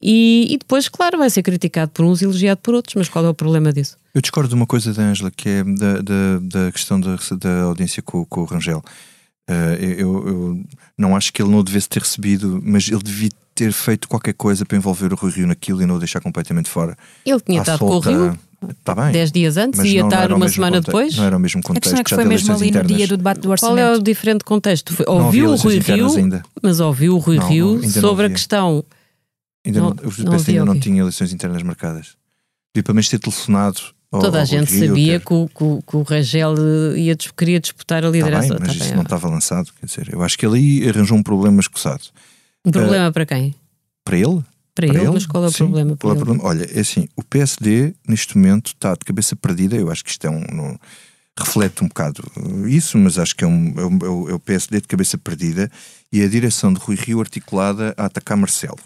[0.03, 3.25] E, e depois, claro, vai ser criticado por uns e elogiado por outros, mas qual
[3.25, 3.97] é o problema disso?
[4.15, 7.61] Eu discordo de uma coisa da Ângela, que é da, da, da questão da, da
[7.62, 8.83] audiência com, com o Rangel.
[9.49, 10.61] Eh, eu, eu
[10.99, 14.65] não acho que ele não devesse ter recebido, mas ele devia ter feito qualquer coisa
[14.67, 16.97] para envolver o Rui Rio naquilo e não o deixar completamente fora.
[17.25, 18.38] Ele tinha estado com o Rio
[18.85, 19.11] Tá bem.
[19.11, 21.17] dez dias antes e ia estar uma semana conte- depois.
[21.17, 21.83] Não era o mesmo A contexto.
[21.83, 22.97] questão é que foi mesmo ali no internas.
[22.97, 23.79] dia do debate do Qual orçamento.
[23.81, 24.95] é o diferente contexto?
[24.95, 26.43] Foi- ouviu o Rui Rio, ainda.
[26.62, 28.85] mas ouviu o Rui Não, Rio não, ainda não sobre a questão.
[29.64, 32.16] Ainda Não- não, o não PS ainda não tinha eleições internas marcadas.
[32.75, 33.81] Devia pelo menos ter telefonado.
[34.11, 36.55] ao- Toda a ao gente Rui Rio, sabia ter- que o, que, o- Rangel
[36.94, 38.48] eh, ia, queria disputar a Tá liderança.
[38.48, 39.05] bem, mas Tá isso bem, não ah.
[39.05, 39.70] estava lançado.
[39.81, 42.03] Quer dizer, eu acho que ele aí arranjou um problema escusado.
[42.64, 43.55] Um problema Eh, para quem?
[44.05, 44.42] Para ele?
[44.75, 45.11] Para ele?
[45.11, 46.20] Mas qual é o Sim, problema para é ele?
[46.20, 46.44] problema?
[46.48, 49.77] Olha, é assim, o PSD neste momento está de cabeça perdida.
[49.77, 50.77] Eu acho que isto é um.
[51.38, 52.22] reflete um bocado
[52.68, 55.16] isso, mas acho que é, um, é, um- é o- é o PSD de cabeça
[55.16, 55.70] perdida
[56.12, 58.79] e a direção de Rui Rio articulada a atacar Marcelo.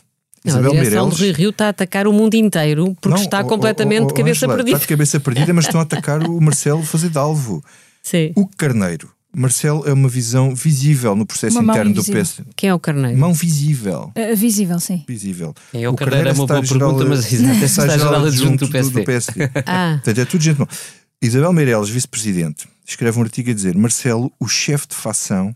[0.46, 3.08] Não, a Isabel direção Meirelles- de Rui Rio está a atacar o mundo inteiro porque
[3.16, 4.76] Não, está completamente oh, oh, de cabeça Ângela, perdida.
[4.76, 7.62] Está de cabeça perdida, mas estão a atacar o Marcelo fazer de alvo.
[8.02, 8.32] Sim.
[8.36, 9.10] O Carneiro.
[9.38, 12.02] Marcelo é uma visão visível no processo Uma interno do.
[12.02, 12.48] PSD.
[12.56, 13.18] Quem é o Carneiro?
[13.18, 14.10] Mão visível.
[14.16, 15.04] Uh, visível, sim.
[15.06, 15.54] Visível.
[15.74, 19.50] É o Carneiro é uma boa pergunta, mas exato, é secretário-geral adjunto do PSD.
[19.66, 19.98] Ah.
[20.02, 20.66] Portanto, é tudo gente bom.
[21.20, 25.54] Isabel Meirelles, vice-presidente, escreve um artigo a dizer Marcelo, o chefe de facção,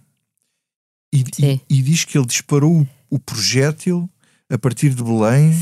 [1.15, 4.09] e, e- e diz que ele disparou o, o projétil
[4.51, 5.55] a partir de Belém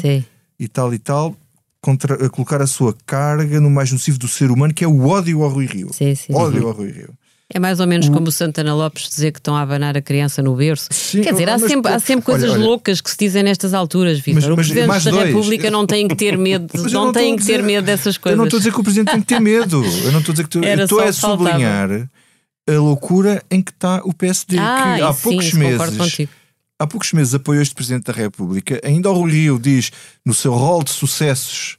[0.58, 1.36] e tal e tal,
[1.80, 5.06] contra, a colocar a sua carga no mais nocivo do ser humano, que é o
[5.06, 5.90] ódio ao Rui Rio.
[5.92, 6.34] Sim, sim.
[6.34, 6.68] Ódio Uhum.
[6.68, 7.10] ao Rui Rio.
[7.50, 10.42] É mais ou menos como o Santana Lopes dizer que estão a abanar a criança
[10.42, 10.88] no berço.
[11.12, 12.62] Quer dizer, há mas- sempre, há sempre olha, coisas olha.
[12.62, 14.34] loucas que se dizem nestas alturas, Vitor.
[14.34, 15.26] Mas- O mas Presidente mais da dois.
[15.28, 17.84] República não tem que ter medo, Mas eu não, tem que a ter dizer- medo
[17.86, 18.36] dessas Eu coisas.
[18.38, 19.82] não estou a dizer que o Presidente tem que ter medo.
[19.82, 21.90] Eu não estou a dizer que tu, eu estou a o sublinhar
[22.68, 26.28] a loucura em que está o PSD, Ah, que há sim, poucos concordo meses.
[26.78, 28.80] Há poucos meses apoiou este Presidente da República.
[28.84, 29.90] Ainda o Rui Rio diz
[30.24, 31.76] no seu rol de sucessos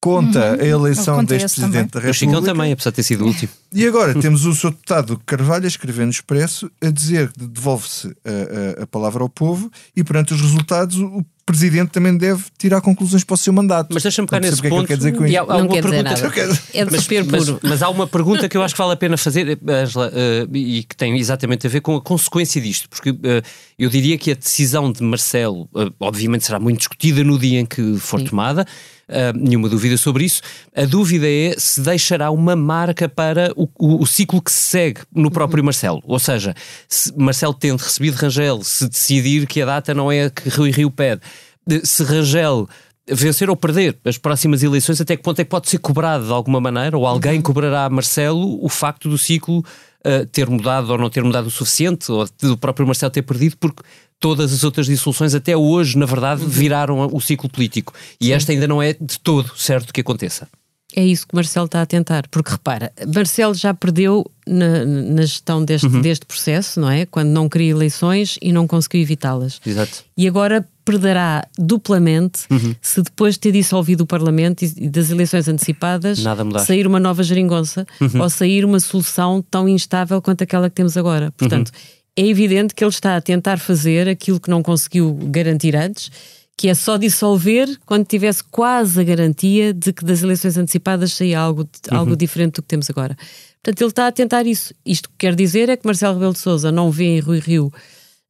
[0.00, 0.60] conta Uhum.
[0.60, 2.04] a eleição Conta deste Presidente também.
[2.04, 2.54] da O Chicão República.
[2.54, 3.50] também, apesar de ter sido o último.
[3.72, 4.70] E agora temos o Sr.
[4.70, 9.28] Deputado Carvalho a escrever no Expresso a dizer que devolve-se a, a- a palavra ao
[9.28, 13.94] povo e perante os resultados o Presidente também deve tirar conclusões para o seu mandato.
[13.94, 14.80] Mas deixa-me Não nesse que é que ponto.
[14.80, 16.60] ele quer dizer com E há- há Não quer dizer pergunta- nada.
[16.74, 17.06] É mas,
[17.48, 20.46] mas- mas há uma pergunta que eu acho que vale a pena fazer, Angela, eh,
[20.52, 23.42] e que tem exatamente a ver com a consequência disto, porque eh,
[23.78, 27.66] eu diria que a decisão de Marcelo, eh, obviamente, será muito discutida no dia em
[27.66, 28.66] que for tomada.
[29.08, 30.42] eh, nenhuma dúvida sobre isso.
[30.74, 35.00] A dúvida é se deixará uma marca para o, o- o ciclo que se segue
[35.14, 36.02] no próprio Marcelo.
[36.04, 36.54] Ou seja,
[36.88, 40.72] se Marcelo tendo recebido Rangel, se decidir que a data não é a que Rui
[40.72, 41.20] Rio pede,
[41.64, 42.68] de- se Rangel
[43.08, 46.32] vencer ou perder as próximas eleições, até que ponto é que pode ser cobrado de
[46.32, 49.64] alguma maneira, ou alguém cobrará a Marcelo o facto do ciclo
[50.06, 53.56] uh, ter mudado ou não ter mudado o suficiente, ou do próprio Marcelo ter perdido,
[53.58, 53.82] porque
[54.20, 57.92] todas as outras dissoluções até hoje, na verdade, viraram o ciclo político.
[58.20, 60.48] E esta ainda não é de todo certo que aconteça.
[60.94, 65.62] É isso que Marcelo está a tentar, porque repara, Marcelo já perdeu na, na gestão
[65.62, 66.00] deste, Uhum.
[66.00, 67.04] deste processo, não é?
[67.04, 69.60] Quando não queria eleições e não conseguiu evitá-las.
[69.66, 70.04] Exato.
[70.16, 72.74] E agora perderá duplamente Uhum.
[72.80, 76.20] se depois de ter dissolvido o Parlamento e das eleições antecipadas
[76.64, 78.22] sair uma nova geringonça Uhum.
[78.22, 81.32] ou sair uma solução tão instável quanto aquela que temos agora.
[81.36, 82.24] Portanto, Uhum.
[82.24, 86.08] é evidente que ele está a tentar fazer aquilo que não conseguiu garantir antes,
[86.56, 91.38] que é só dissolver quando tivesse quase a garantia de que das eleições antecipadas saía
[91.40, 91.98] algo, Uhum.
[91.98, 93.14] algo diferente do que temos agora.
[93.62, 94.72] Portanto, ele está a tentar isso.
[94.86, 97.72] Isto que quer dizer é que Marcelo Rebelo de Sousa não vê em Rui Rio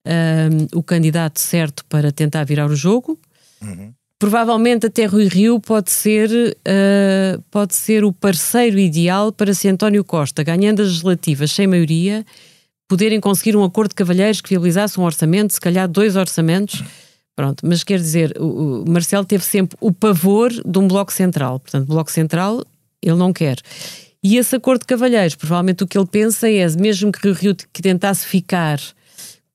[0.06, 3.18] hum, o candidato certo para tentar virar o jogo.
[4.18, 10.02] Provavelmente até Rui Rio pode ser, uh, pode ser o parceiro ideal para se António
[10.02, 12.24] Costa, ganhando as legislativas sem maioria,
[12.88, 16.82] poderem conseguir um acordo de cavalheiros que viabilizasse um orçamento, se calhar dois orçamentos.
[17.34, 21.60] Pronto, mas quer dizer, o, o Marcelo teve sempre o pavor de um bloco central.
[21.60, 22.64] Portanto, bloco central
[23.02, 23.58] ele não quer.
[24.22, 27.54] E esse acordo de cavalheiros, provavelmente o que ele pensa é, mesmo que o Rio
[27.54, 28.80] que tentasse ficar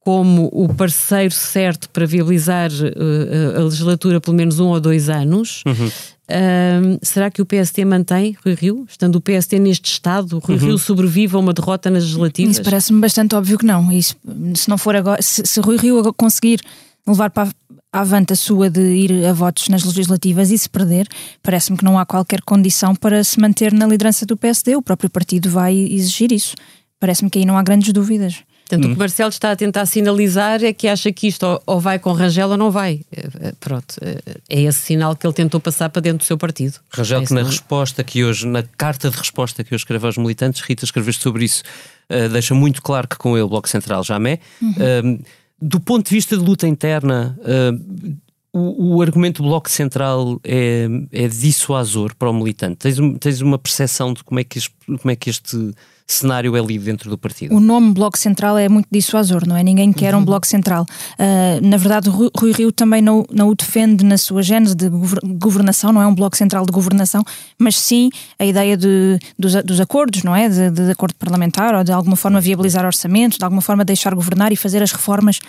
[0.01, 5.63] como o parceiro certo para viabilizar uh, a legislatura pelo menos um ou dois anos,
[5.65, 5.87] uhum.
[5.87, 8.85] uh, será que o PST mantém Rui Rio?
[8.89, 10.65] Estando o PST neste estado, Rui uhum.
[10.65, 12.55] Rio sobrevive a uma derrota nas legislativas?
[12.55, 13.91] Isso parece-me bastante óbvio que não.
[13.91, 14.15] Isso,
[14.55, 16.61] se não for agora, se, se Rui Rio conseguir
[17.07, 17.49] levar para
[17.93, 21.07] avante a sua de ir a votos nas legislativas e se perder,
[21.43, 24.75] parece-me que não há qualquer condição para se manter na liderança do PSD.
[24.75, 26.55] O próprio partido vai exigir isso.
[26.99, 28.43] Parece-me que aí não há grandes dúvidas.
[28.71, 28.91] Portanto, hum.
[28.91, 32.13] o que Marcelo está a tentar sinalizar é que acha que isto ou, vai com
[32.13, 33.01] Rangel ou não vai.
[33.11, 36.37] Eh, eh, pronto, eh, é esse sinal que ele tentou passar para dentro do seu
[36.37, 36.79] partido.
[36.89, 37.49] Rangel, é que na não...
[37.49, 41.43] resposta que hoje, na carta de resposta que eu escrevo aos militantes, Rita, escreveste sobre
[41.43, 41.63] isso,
[42.09, 44.39] uh, deixa muito claro que com ele o Bloco Central já é.
[44.61, 45.19] Uhum.
[45.19, 45.25] Uh,
[45.61, 48.15] do ponto de vista de luta interna, uh,
[48.53, 52.77] o, o, argumento do Bloco Central é, é dissuasor para o militante?
[52.77, 55.73] Tens, tens uma percepção de como é que este, como é que este
[56.05, 57.55] cenário é ali dentro do partido?
[57.55, 59.63] O nome Bloco Central é muito dissuasor, não é?
[59.63, 60.21] Ninguém quer uhum.
[60.21, 60.85] um Bloco Central.
[61.13, 65.93] Uh, na verdade, Rui Rio também não, não o defende na sua gênese de governação,
[65.93, 67.23] não é um Bloco Central de governação,
[67.57, 70.49] mas sim a ideia de, dos, dos acordos, não é?
[70.49, 74.51] De, de acordo parlamentar ou de alguma forma viabilizar orçamentos, de alguma forma deixar governar
[74.51, 75.39] e fazer as reformas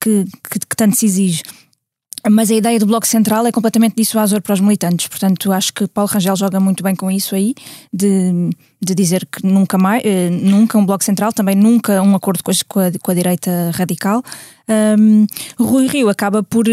[0.00, 1.42] que, que, que tanto se exige.
[2.28, 5.86] Mas a ideia do Bloco Central é completamente dissuasor para os militantes, portanto acho que
[5.88, 7.54] Paulo Rangel joga muito bem com isso aí,
[7.92, 12.42] de, de dizer que nunca mais, eh, nunca um Bloco Central, também nunca um acordo
[12.42, 14.22] com a, com a direita radical,
[14.70, 15.26] um,
[15.58, 16.64] Rui Rio acaba por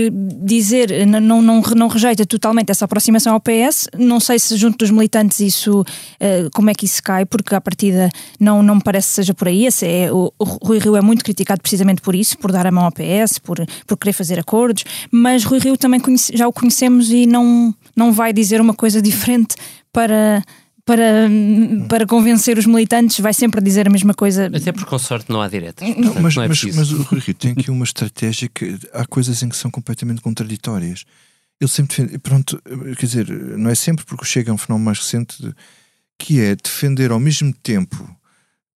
[0.44, 3.88] dizer, não, não, não rejeita totalmente essa aproximação ao PS.
[3.98, 7.62] Não sei se junto dos militantes isso, uh, como é que isso cai, porque à
[7.62, 9.66] partida não, não me parece que seja por aí.
[9.66, 12.72] Esse é, o, o Rui Rio é muito criticado precisamente por isso, por dar a
[12.72, 16.54] mão ao PS, por, por querer fazer acordos, mas Rui Rio também conhece, já o
[16.54, 19.56] conhecemos e não, não vai dizer uma coisa diferente
[19.92, 20.44] para
[20.88, 21.30] para,
[21.90, 24.48] para convencer os militantes, vai sempre dizer a mesma coisa.
[24.48, 25.86] Até porque com sorte não há diretas.
[25.98, 29.06] Não, mas, não é mas, mas, o Rui Rio tem aqui uma estratégia que há
[29.06, 31.04] coisas em que são completamente contraditórias.
[31.60, 32.62] Ele sempre defende, pronto,
[32.98, 35.54] quer dizer, não é sempre porque chega a um fenómeno mais recente de,
[36.18, 38.10] que é defender ao mesmo tempo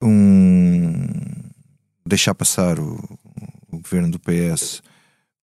[0.04, 1.08] um
[2.06, 2.96] deixar passar o,
[3.72, 4.82] o governo do PS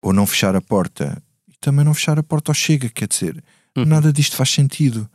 [0.01, 3.45] ou não fechar a porta e também não fechar a porta ao Chega, quer dizer,
[3.77, 3.85] uhum.
[3.85, 5.11] nada disto faz sentido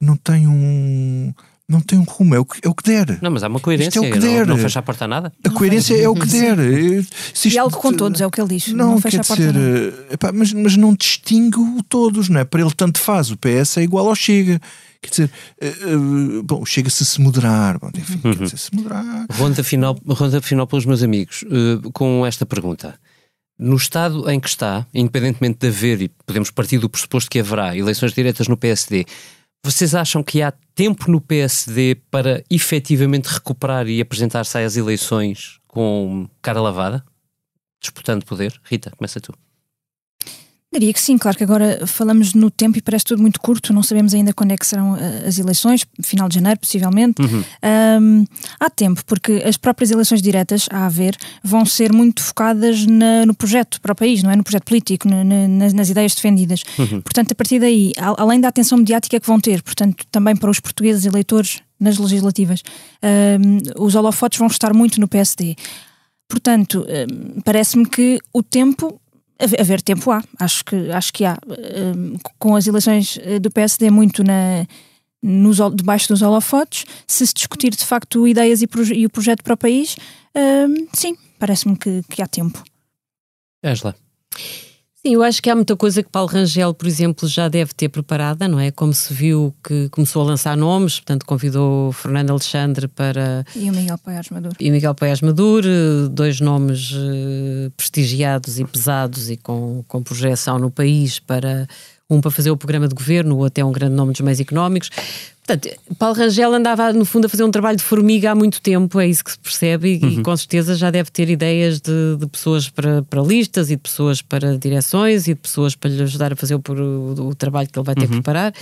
[0.00, 1.32] não tem um.
[1.68, 3.20] Não tem um rumo, é o que, é o que der.
[3.22, 4.00] Não, mas há uma coerência.
[4.00, 4.44] Isto é o que der.
[4.44, 5.32] Não, não fecha a porta a nada.
[5.44, 6.58] A coerência é o que der.
[6.58, 8.66] Isto, e algo com todos, é o que ele diz.
[8.72, 12.44] Não, não fecha a porta dizer, epá, mas, mas não distingue o todos, não é?
[12.44, 13.30] Para ele tanto faz.
[13.30, 14.60] O PS é igual ao Chega.
[15.00, 15.30] Quer dizer,
[15.62, 17.78] uh, uh, bom, chega-se a se moderar.
[17.78, 18.34] Bom, enfim, uhum.
[18.34, 19.26] quer dizer, se moderar.
[19.32, 22.98] Ronda final, ronda final pelos meus amigos, uh, com esta pergunta.
[23.58, 27.76] No estado em que está, independentemente de haver, e podemos partir do pressuposto que haverá
[27.76, 29.06] eleições diretas no PSD,
[29.64, 36.28] vocês acham que há tempo no PSD para efetivamente recuperar e apresentar-se às eleições com
[36.40, 37.04] cara lavada?
[37.80, 38.58] Disputando poder?
[38.64, 39.32] Rita, começa tu.
[40.72, 43.82] Diria que sim, claro que agora falamos no tempo e parece tudo muito curto, não
[43.82, 47.20] sabemos ainda quando é que serão uh, as eleições, final de janeiro, possivelmente.
[47.20, 47.42] Uhum.
[48.00, 48.24] Um,
[48.60, 53.34] há tempo, porque as próprias eleições diretas, a haver, vão ser muito focadas na, no
[53.34, 54.36] projeto para o país, não é?
[54.36, 56.62] No projeto político, no, no, nas, nas, ideias defendidas.
[56.78, 57.00] Uhum.
[57.00, 60.60] Portanto, a partir daí, além da atenção mediática que vão ter, portanto, também para os
[60.60, 62.62] portugueses eleitores nas legislativas,
[63.02, 65.56] um, os holofotes vão estar muito no PSD.
[66.28, 66.86] Portanto,
[67.44, 69.00] parece-me que o tempo
[69.58, 71.38] Haver tempo há, acho que, acho que há.
[71.46, 74.66] Hum, com as eleições eh, do PSD muito na,
[75.22, 79.54] nos, debaixo dos holofotes, se se discutir de facto ideias e, e o projeto para
[79.54, 79.96] o país,
[80.34, 82.62] hum, sim, parece-me que, que há tempo.
[83.62, 83.94] Angela.
[85.04, 87.88] Sim, eu acho que há muita coisa que Paulo Rangel, por exemplo, já deve ter
[87.88, 88.70] preparada, não é?
[88.70, 93.42] Como se viu que começou a lançar nomes, portanto, convidou Fernando Alexandre para.
[93.56, 94.56] E o Miguel Paiás Maduro.
[94.60, 95.70] E o Miguel Paiás Maduro,
[96.10, 101.66] dois nomes uh, prestigiados e pesados e com, com projeção no país para.
[102.10, 104.40] Um para fazer o programa de governo, o outro é um grande nome dos meios
[104.40, 104.90] económicos.
[105.46, 105.68] Portanto,
[105.98, 109.08] Paulo Rangel andava, no fundo, a fazer um trabalho de formiga há muito tempo, é
[109.08, 110.10] isso que se percebe, e, uhum.
[110.10, 113.82] e com certeza já deve ter ideias de, de, pessoas para, para listas e de
[113.82, 117.68] pessoas para direções e de pessoas para lhe ajudar a fazer o, o, o trabalho
[117.68, 118.06] que ele vai ter uhum.
[118.08, 118.52] que preparar.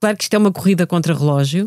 [0.00, 1.66] Claro que isto é uma corrida contra relógio.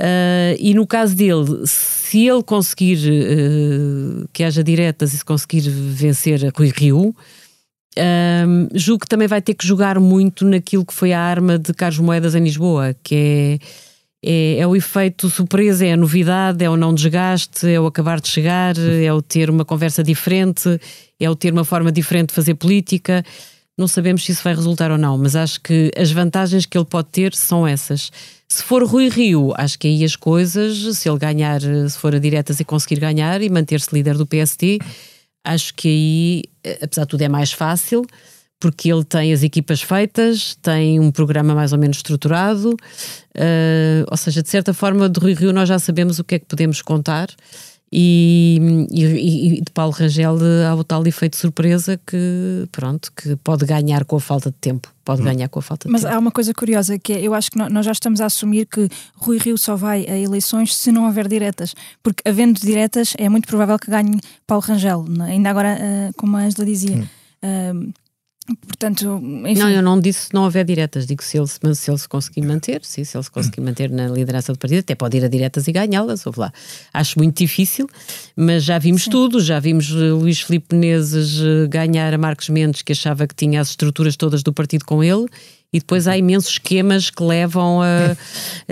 [0.00, 5.60] Uh, e no caso dele, se ele conseguir uh, que haja diretas e se conseguir
[5.68, 7.14] vencer a Rui Rio,
[7.98, 11.74] um, julgo que também vai ter que jogar muito naquilo que foi a arma de
[11.74, 13.58] Carlos Moedas em Lisboa, que é
[14.22, 18.20] É, é, o efeito surpresa, é a novidade, é o não desgaste, é o acabar
[18.20, 20.78] de chegar, é o ter uma conversa diferente,
[21.18, 23.24] é o ter uma forma diferente de fazer política.
[23.78, 26.84] Não sabemos se isso vai resultar ou não, mas acho que as vantagens que ele
[26.84, 28.10] pode ter são essas.
[28.46, 32.18] Se for Rui Rio, acho que aí as coisas, se ele ganhar, se for a
[32.18, 34.80] diretas e conseguir ganhar e manter-se líder do PST,
[35.44, 35.88] acho que
[36.64, 38.04] aí, apesar de tudo, é mais fácil
[38.60, 44.16] porque ele tem as equipas feitas, tem um programa mais ou menos estruturado, uh, ou
[44.18, 46.82] seja, de certa forma, de Rui Rio nós já sabemos o que é que podemos
[46.82, 47.30] contar.
[47.92, 50.38] E, e, e de Paulo Rangel
[50.68, 54.92] há o tal efeito surpresa que, pronto, que pode ganhar com a falta de tempo.
[55.04, 55.24] Pode hum.
[55.24, 56.14] ganhar com a falta de Mas tempo.
[56.14, 58.88] há uma coisa curiosa que é, eu acho que nós já estamos a assumir que
[59.16, 63.48] Rui Rio só vai a eleições se não houver diretas, porque havendo diretas é muito
[63.48, 65.32] provável que ganhe Paulo Rangel, é?
[65.32, 67.08] ainda agora, uh, como a Angela dizia.
[67.42, 67.88] Hum.
[67.88, 67.92] Uh,
[68.66, 69.58] Portanto, enfim.
[69.58, 72.42] Não, eu não disse se não houver diretas, digo se ele, se ele se conseguir
[72.42, 75.28] manter, sim, se ele se conseguir manter na liderança do partido, até pode ir a
[75.28, 76.52] diretas e ganhá-las, ouve lá.
[76.92, 77.88] Acho muito difícil,
[78.34, 79.10] mas já vimos sim.
[79.10, 83.34] tudo, já vimos eh, Luís Filipe Menezes eh, ganhar a Marcos Mendes, que achava que
[83.34, 85.26] tinha as estruturas todas do partido com ele,
[85.72, 88.16] e depois há imensos esquemas que levam a,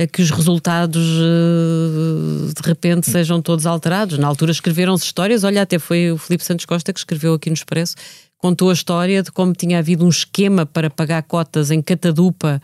[0.03, 4.19] a, que os resultados eh, de repente sejam todos alterados.
[4.19, 7.55] Na altura escreveram-se histórias, olha, até foi o Filipe Santos Costa que escreveu aqui no
[7.55, 7.95] Expresso
[8.39, 12.61] contou a história de como tinha havido um esquema para pagar cotas em catadupa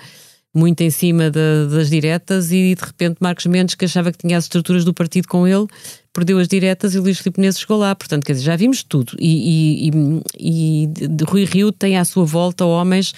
[0.55, 4.39] muito em cima de, das diretas e de repente Marcos Mendes, que achava que tinha
[4.39, 5.67] as estruturas do partido com ele,
[6.13, 7.93] perdeu as diretas e Luís Filipe Menezes chegou lá.
[7.95, 9.17] Portanto, quer dizer, já vimos tudo.
[9.19, 9.91] E, e,
[10.39, 13.13] e, e Rui Rio tem à sua volta homens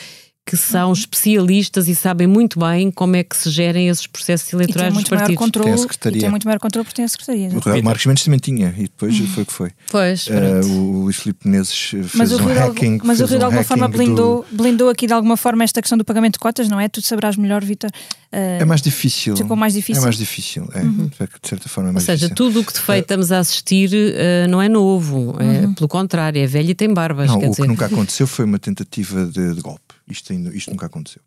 [0.46, 4.94] que são especialistas e sabem muito bem como é que se gerem esses processos eleitorais
[4.94, 5.34] dos partidos.
[5.34, 7.48] Controle, tem e tem muito maior controle porque tem a Secretaria.
[7.48, 9.70] O Marcos Mendes também tinha e depois foi o que foi.
[9.90, 13.00] Pois, uh, o Luís Filipe Menezes fez mas um hacking.
[13.02, 14.56] Mas o Rio de alguma forma blindou, do...
[14.56, 16.88] blindou aqui de alguma forma esta questão do pagamento de cotas, não é?
[16.88, 17.90] Tu saberás melhor, Vitor.
[18.32, 19.36] Uh, é mais difícil.
[19.36, 20.00] Ficou mais difícil.
[20.00, 20.80] É mais difícil, é.
[20.82, 21.08] Uhum.
[21.08, 22.36] De certa forma é mais Ou seja, difícil.
[22.36, 25.74] tudo o que de feito estamos a assistir uh, não é novo, é, Uhum.
[25.74, 27.28] pelo contrário, é velho e tem barbas.
[27.28, 27.62] Não, quer o dizer.
[27.62, 29.85] que nunca aconteceu foi uma tentativa de, de golpe.
[30.08, 31.20] Isto, ainda, isto nunca aconteceu.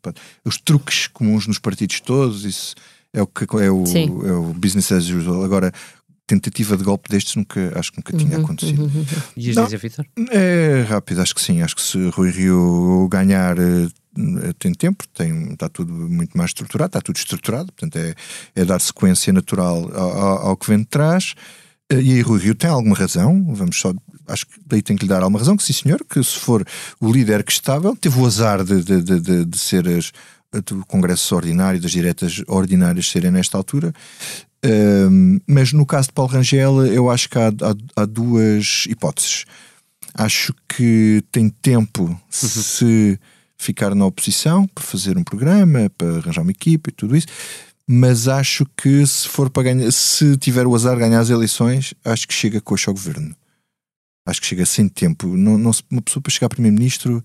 [0.46, 2.76] Os truques comuns nos partidos todos, isso
[3.14, 4.06] é o, que, é o, Sim.
[4.26, 5.44] é o business as usual.
[5.44, 5.72] Agora,
[6.26, 8.84] tentativa de golpe destes nunca, acho que nunca tinha Uhum, acontecido.
[8.84, 9.06] uhum, uhum.
[9.36, 9.64] Ias Não.
[9.66, 10.06] dizer, Vitor?
[10.32, 11.62] É rápido, acho que sim.
[11.62, 13.88] Acho que se Rui Rio ganhar eh,
[14.60, 18.14] tem tempo, tem, está tudo muito mais estruturado, está tudo estruturado, portanto é,
[18.56, 21.34] é dar sequência natural ao, ao- ao que vem de trás.
[21.90, 23.92] Eh, E aí Rui Rio tem alguma razão, vamos só,
[24.30, 26.66] acho que daí tem que lhe dar alguma razão, que sim senhor, que se for
[27.00, 30.12] o líder que estava, teve o azar de, de, de, de- de ser as,
[30.66, 33.94] do Congresso Ordinário, das diretas ordinárias serem nesta altura.
[34.66, 39.46] Um, mas no caso de Paulo Rangel, eu acho que há, há- há duas hipóteses.
[40.14, 43.18] Acho que tem tempo se
[43.58, 47.28] ficar na oposição para fazer um programa, para arranjar uma equipa e tudo isso.
[47.88, 51.94] Mas acho que se for para ganhar, se tiver o azar de ganhar as eleições,
[52.06, 53.36] acho que chega coxa ao governo.
[54.26, 55.28] Acho que chega sem tempo.
[55.36, 57.24] Não, não uma pessoa para chegar primeiro-ministro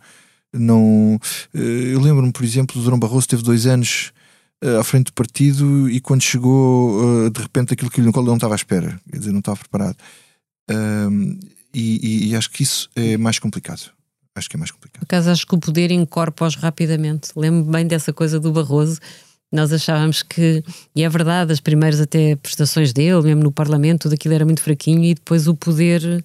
[0.53, 1.19] não.
[1.55, 4.13] eh, Eu lembro-me, por exemplo, Durão Barroso teve dois anos
[4.63, 8.35] eh, à frente do partido e quando chegou, eh, de repente, aquilo que ele não
[8.37, 9.97] estava à espera, quer dizer, não estava preparado.
[10.71, 11.39] Ahm,
[11.75, 13.91] e, e- e acho que isso é mais complicado.
[14.37, 15.01] Acho que é mais complicado.
[15.01, 17.31] Por acaso acho que o poder incorpora-os rapidamente.
[17.37, 18.99] Lembro-me bem dessa coisa do Barroso.
[19.53, 20.65] Nós achávamos que,
[20.97, 24.61] e é verdade, as primeiras até prestações dele, mesmo no Parlamento, tudo aquilo era muito
[24.63, 26.25] fraquinho e depois o poder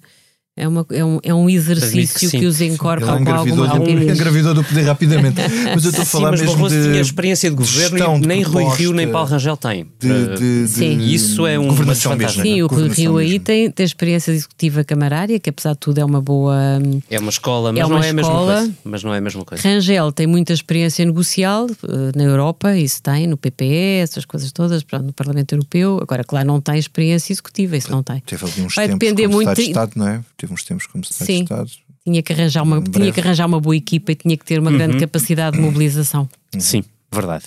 [0.60, 2.39] é, uma, é, um, é um exercício sim.
[2.39, 4.12] que, os incorpora Ele com alguma rapidez.
[4.20, 5.38] engravidou do poder rapidamente.
[5.74, 8.41] Mas eu estou a Sim, falar mas mesmo de tinha experiência de governo e nem
[8.43, 9.86] Rui Rio nem Paulo Rangel têm.
[9.99, 10.99] de, de, de Sim.
[10.99, 12.41] E isso é um- uma governação mesmo.
[12.43, 16.05] Sim, o Rui Rio aí tem, tem experiência executiva camarária, que apesar de tudo é
[16.05, 16.57] uma boa.
[17.10, 18.53] É uma escola, mas É uma não é a mesma escola.
[18.57, 18.74] coisa.
[18.84, 19.68] Mas não é a mesma coisa.
[19.68, 24.84] Rangel tem muita experiência negocial eh, na Europa, isso tem, no PPE, essas coisas todas,
[25.03, 25.99] no Parlamento Europeu.
[26.01, 28.22] Agora, claro, não tem experiência executiva, isso não tem.
[28.26, 30.20] Teve ali uns Vai tempos depender muito Estado, não é?
[30.50, 31.43] Teve uns tempos como Secretário Sim.
[31.43, 31.72] de Estado.
[32.04, 34.72] Tinha que arranjar uma, tinha que arranjar uma boa equipa e tinha que ter uma
[34.72, 35.00] grande Uhum.
[35.02, 36.28] capacidade de mobilização.
[36.58, 36.84] Sim,
[37.14, 37.45] verdade.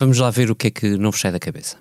[0.00, 1.76] Vamos lá ver o que é que não vos sai da cabeça.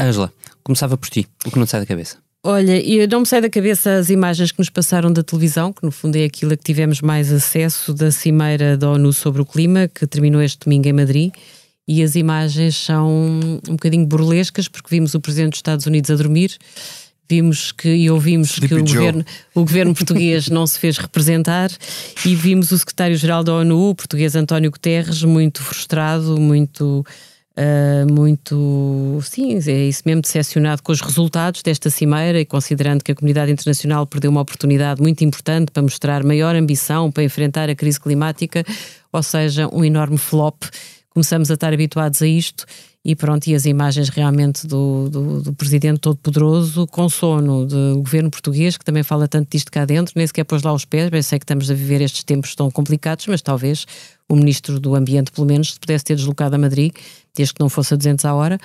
[0.00, 0.32] Ângela,
[0.64, 1.26] começava por ti.
[1.44, 2.16] O que não te sai da cabeça?
[2.44, 5.84] Olha, e não me sai da cabeça as imagens que nos passaram da televisão, que
[5.84, 9.44] no fundo é aquilo a que tivemos mais acesso da Cimeira da ONU sobre o
[9.44, 11.32] Clima, que terminou este domingo em Madrid.
[11.86, 13.10] E as imagens são
[13.68, 16.56] um bocadinho burlescas, porque vimos o Presidente dos Estados Unidos a dormir,
[17.28, 18.96] vimos que e ouvimos que Sleepy o Joe.
[18.96, 19.24] governo,
[19.54, 21.70] o governo português não se fez representar
[22.24, 27.04] e vimos o secretário-geral da ONU, o português António Guterres, muito frustrado, muito,
[27.56, 33.12] ah, muito, sim, é isso mesmo, decepcionado com os resultados desta cimeira e considerando que
[33.12, 37.74] a comunidade internacional perdeu uma oportunidade muito importante para mostrar maior ambição para enfrentar a
[37.74, 38.64] crise climática,
[39.12, 40.62] ou seja, um enorme flop
[41.10, 42.64] começamos a estar habituados a isto
[43.08, 48.30] e pronto, e as imagens realmente do, do, do presidente todo-poderoso com sono do governo
[48.30, 51.22] português, que também fala tanto disto cá dentro, nem sequer pôs lá os pés, bem
[51.22, 53.86] sei que estamos a viver estes tempos tão complicados, mas talvez
[54.28, 56.92] o ministro do Ambiente, pelo menos, se pudesse ter deslocado a Madrid,
[57.38, 58.58] desde que não fosse a 200 à hora,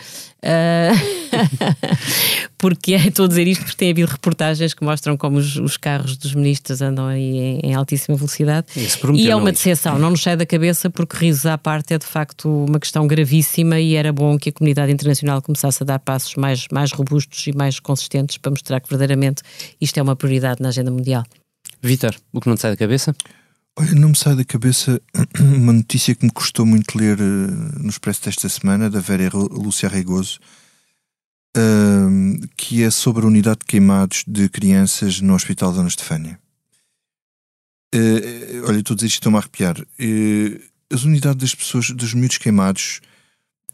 [0.43, 1.24] uh...
[2.57, 5.78] porque é, estou a dizer isto porque tem havido reportagens que mostram como os, os
[5.78, 8.67] carros dos ministros andam aí em, em altíssima velocidade.
[9.13, 12.05] E é uma decepção, não nos sai da cabeça porque risos à parte é de
[12.05, 16.36] facto uma questão gravíssima e era bom que a comunidade internacional começasse a dar passos
[16.36, 19.43] mais, mais robustos e mais consistentes para mostrar que verdadeiramente
[19.80, 21.24] isto é uma prioridade na agenda mundial.
[21.82, 23.15] Vitor, o que não te sai da cabeça?
[23.76, 25.01] Olha, não me sai da cabeça
[25.39, 29.89] uma notícia que me custou muito ler uh, no Expresso desta semana, da Vera Lúcia
[29.89, 30.39] Regoso,
[31.57, 36.39] uh, que é sobre a unidade de queimados de crianças no Hospital Dona Estefânia.
[37.95, 39.76] Uh, olha, estou a dizer isto, estou-me a arrepiar.
[40.91, 43.01] as unidades das pessoas, dos miúdos queimados,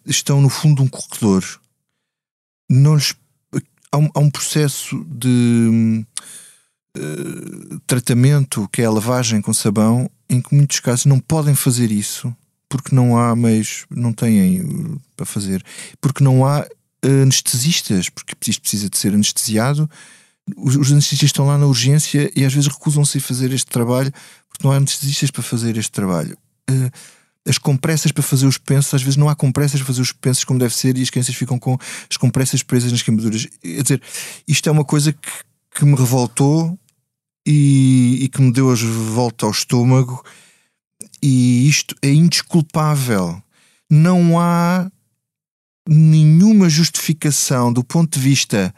[0.06, 1.44] estão no fundo de um corredor.
[2.70, 3.14] Não lhes,
[3.92, 6.06] há, um, há um processo de
[6.98, 11.92] eh, tratamento, que é a lavagem com sabão, em que muitos casos não podem fazer
[11.92, 12.34] isso
[12.70, 15.64] porque não há meios, não têm eh, para fazer,
[16.00, 16.68] porque não há
[17.04, 19.90] anestesistas, porque isto precisa de ser anestesiado.
[20.58, 24.12] Os, os anestesistas estão lá na urgência e às vezes recusam-se a fazer este trabalho
[24.48, 26.38] porque não há anestesistas para fazer este trabalho.
[26.70, 26.92] Uh,
[27.48, 30.44] as compressas para fazer os pensos, às vezes não há compressas para fazer os pensos
[30.44, 31.78] como deve ser e as crianças ficam com
[32.10, 33.48] as compressas presas nas queimaduras.
[33.62, 34.02] Quer dizer,
[34.48, 35.30] isto é uma coisa que,
[35.74, 36.79] que me revoltou
[37.52, 40.24] e, e que me deu as volta ao estômago.
[41.20, 43.42] E isto é indesculpável.
[43.90, 44.88] Não há
[45.88, 48.72] nenhuma justificação do ponto de vista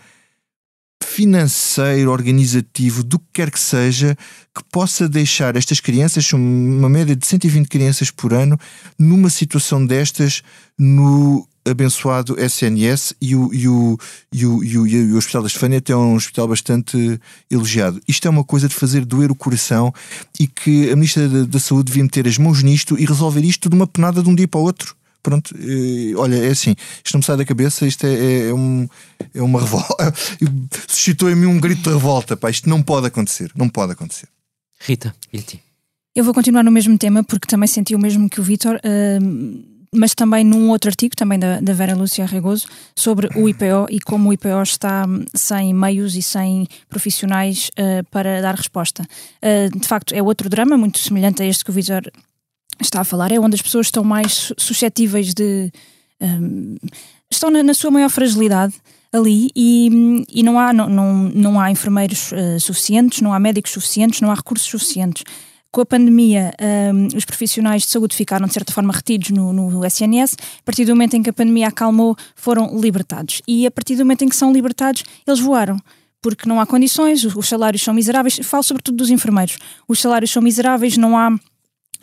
[1.03, 4.17] financeiro, organizativo, do que quer que seja,
[4.55, 8.57] que possa deixar estas crianças, uma média de 120 crianças por ano,
[8.97, 10.41] numa situação destas
[10.79, 13.97] no abençoado SNS e o, e o,
[14.31, 18.01] e o, e o, e o Hospital da Estefânia até é um hospital bastante elogiado.
[18.07, 19.93] Isto é uma coisa de fazer doer o coração
[20.39, 23.69] e que a Ministra da, da Saúde devia meter as mãos nisto e resolver isto
[23.69, 24.95] de uma penada de um dia para o outro.
[25.23, 28.53] Pronto, eh, olha, é assim, isto não me sai da cabeça, isto é, é, é
[28.53, 28.89] um,
[29.35, 30.13] é uma revolta.
[30.87, 34.27] Suscitou em mim um grito de revolta, pá, isto não pode acontecer, não pode acontecer.
[34.79, 35.61] Rita, e a ti?
[36.15, 38.77] Eu vou continuar no mesmo tema porque também senti o mesmo que o Vitor.
[38.77, 43.87] Uh, mas também num outro artigo, também da, da Vera Lúcia Regoso, sobre o IPO
[43.89, 49.03] e como o IPO está sem meios e sem profissionais uh, para dar resposta.
[49.41, 52.03] Uh, de facto, é outro drama, muito semelhante a este que o Vitor
[52.79, 55.71] está a falar, é onde as pessoas estão mais suscetíveis de.
[56.21, 56.77] Um,
[57.29, 58.75] estão na, na, sua maior fragilidade
[59.11, 63.71] ali e, e não, há, não, não, não há enfermeiros uh, suficientes, não há médicos
[63.71, 65.23] suficientes, não há recursos suficientes
[65.71, 66.53] com a pandemia,
[66.93, 70.35] um, os profissionais de saúde ficaram, de certa forma, retidos no, no, SNS.
[70.59, 73.41] A partir do momento em que a pandemia acalmou, foram libertados.
[73.47, 75.77] E a partir do momento em que são libertados, eles voaram.
[76.21, 78.39] Porque não há condições, os salários são miseráveis.
[78.43, 79.57] Falo sobretudo dos enfermeiros.
[79.87, 81.31] Os salários são miseráveis, não há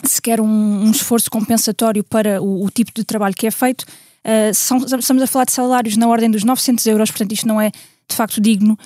[0.03, 3.83] sequer um, um esforço compensatório para o, o, tipo de trabalho que é feito.
[4.25, 7.61] Uh, são, estamos a falar de salários na ordem dos 900 euros, portanto, isto não
[7.61, 7.71] é
[8.09, 8.77] de facto digno.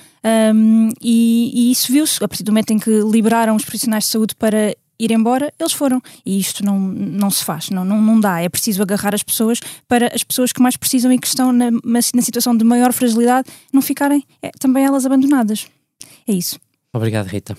[0.54, 4.10] Um, e, e, isso viu-se a partir do momento em que liberaram os profissionais de
[4.10, 6.00] saúde para ir embora, eles foram.
[6.24, 8.40] E isto não, não se faz, não, não, não dá.
[8.40, 11.70] É preciso agarrar as pessoas para as pessoas que mais precisam e que estão na,
[11.70, 15.66] na situação de maior fragilidade não ficarem é, também elas abandonadas.
[16.26, 16.58] É isso.
[16.92, 17.56] Obrigado, Rita.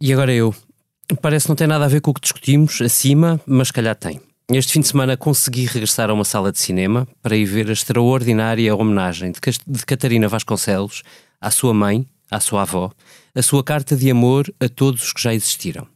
[0.00, 0.54] E agora eu.
[1.22, 4.20] Parece não ter nada a ver com o que discutimos acima, mas calhar tem.
[4.50, 7.72] Este fim de semana consegui regressar a uma sala de cinema para ir ver a
[7.74, 11.02] extraordinária homenagem de, Catarina Vasconcelos
[11.38, 12.90] à sua mãe, à sua avó,
[13.34, 15.86] a sua carta de amor a todos os que já existiram.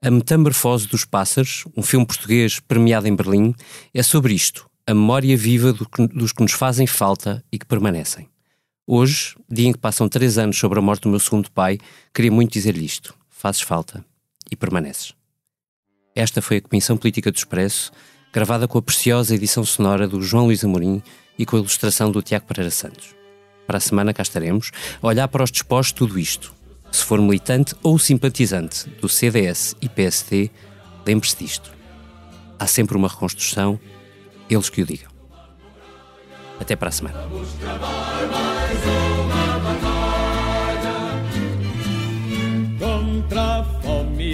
[0.00, 3.54] A Metamorfose dos Pássaros, um filme português premiado em Berlim,
[3.92, 7.66] é sobre isto, a memória viva do que, dos que nos fazem falta e que
[7.66, 8.30] permanecem.
[8.86, 11.78] Hoje, dia em que passam três anos sobre a morte do meu segundo pai,
[12.14, 14.02] queria muito dizer-lhe isto: fazes falta
[14.50, 15.17] e permaneces.
[16.18, 17.92] Esta foi a Comissão Política do Expresso,
[18.32, 21.00] gravada com a preciosa edição sonora do João Luís Amorim
[21.38, 23.14] e com a ilustração do Tiago Pereira Santos.
[23.68, 25.62] Para a semana cá estaremos a olhar para os de
[25.94, 26.52] tudo isto.
[26.90, 30.50] Se for militante ou simpatizante do CDS e PSD,
[31.06, 31.72] lembre-se disto.
[32.58, 33.78] Há sempre uma reconstrução,
[34.50, 35.12] eles que o digam.
[36.58, 37.28] Até para a semana.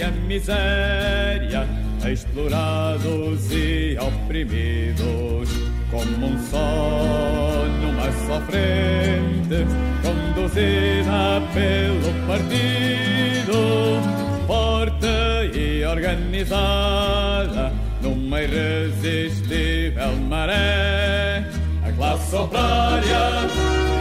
[0.03, 1.66] A miséria,
[2.11, 5.49] explorados e oprimidos,
[5.90, 9.66] como um só numa só frente,
[10.03, 14.01] conduzida pelo partido,
[14.47, 17.72] forte e organizada,
[18.03, 21.47] numa irresistível maré,
[21.86, 23.49] a classe operária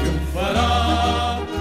[0.02, 1.53] triunfará.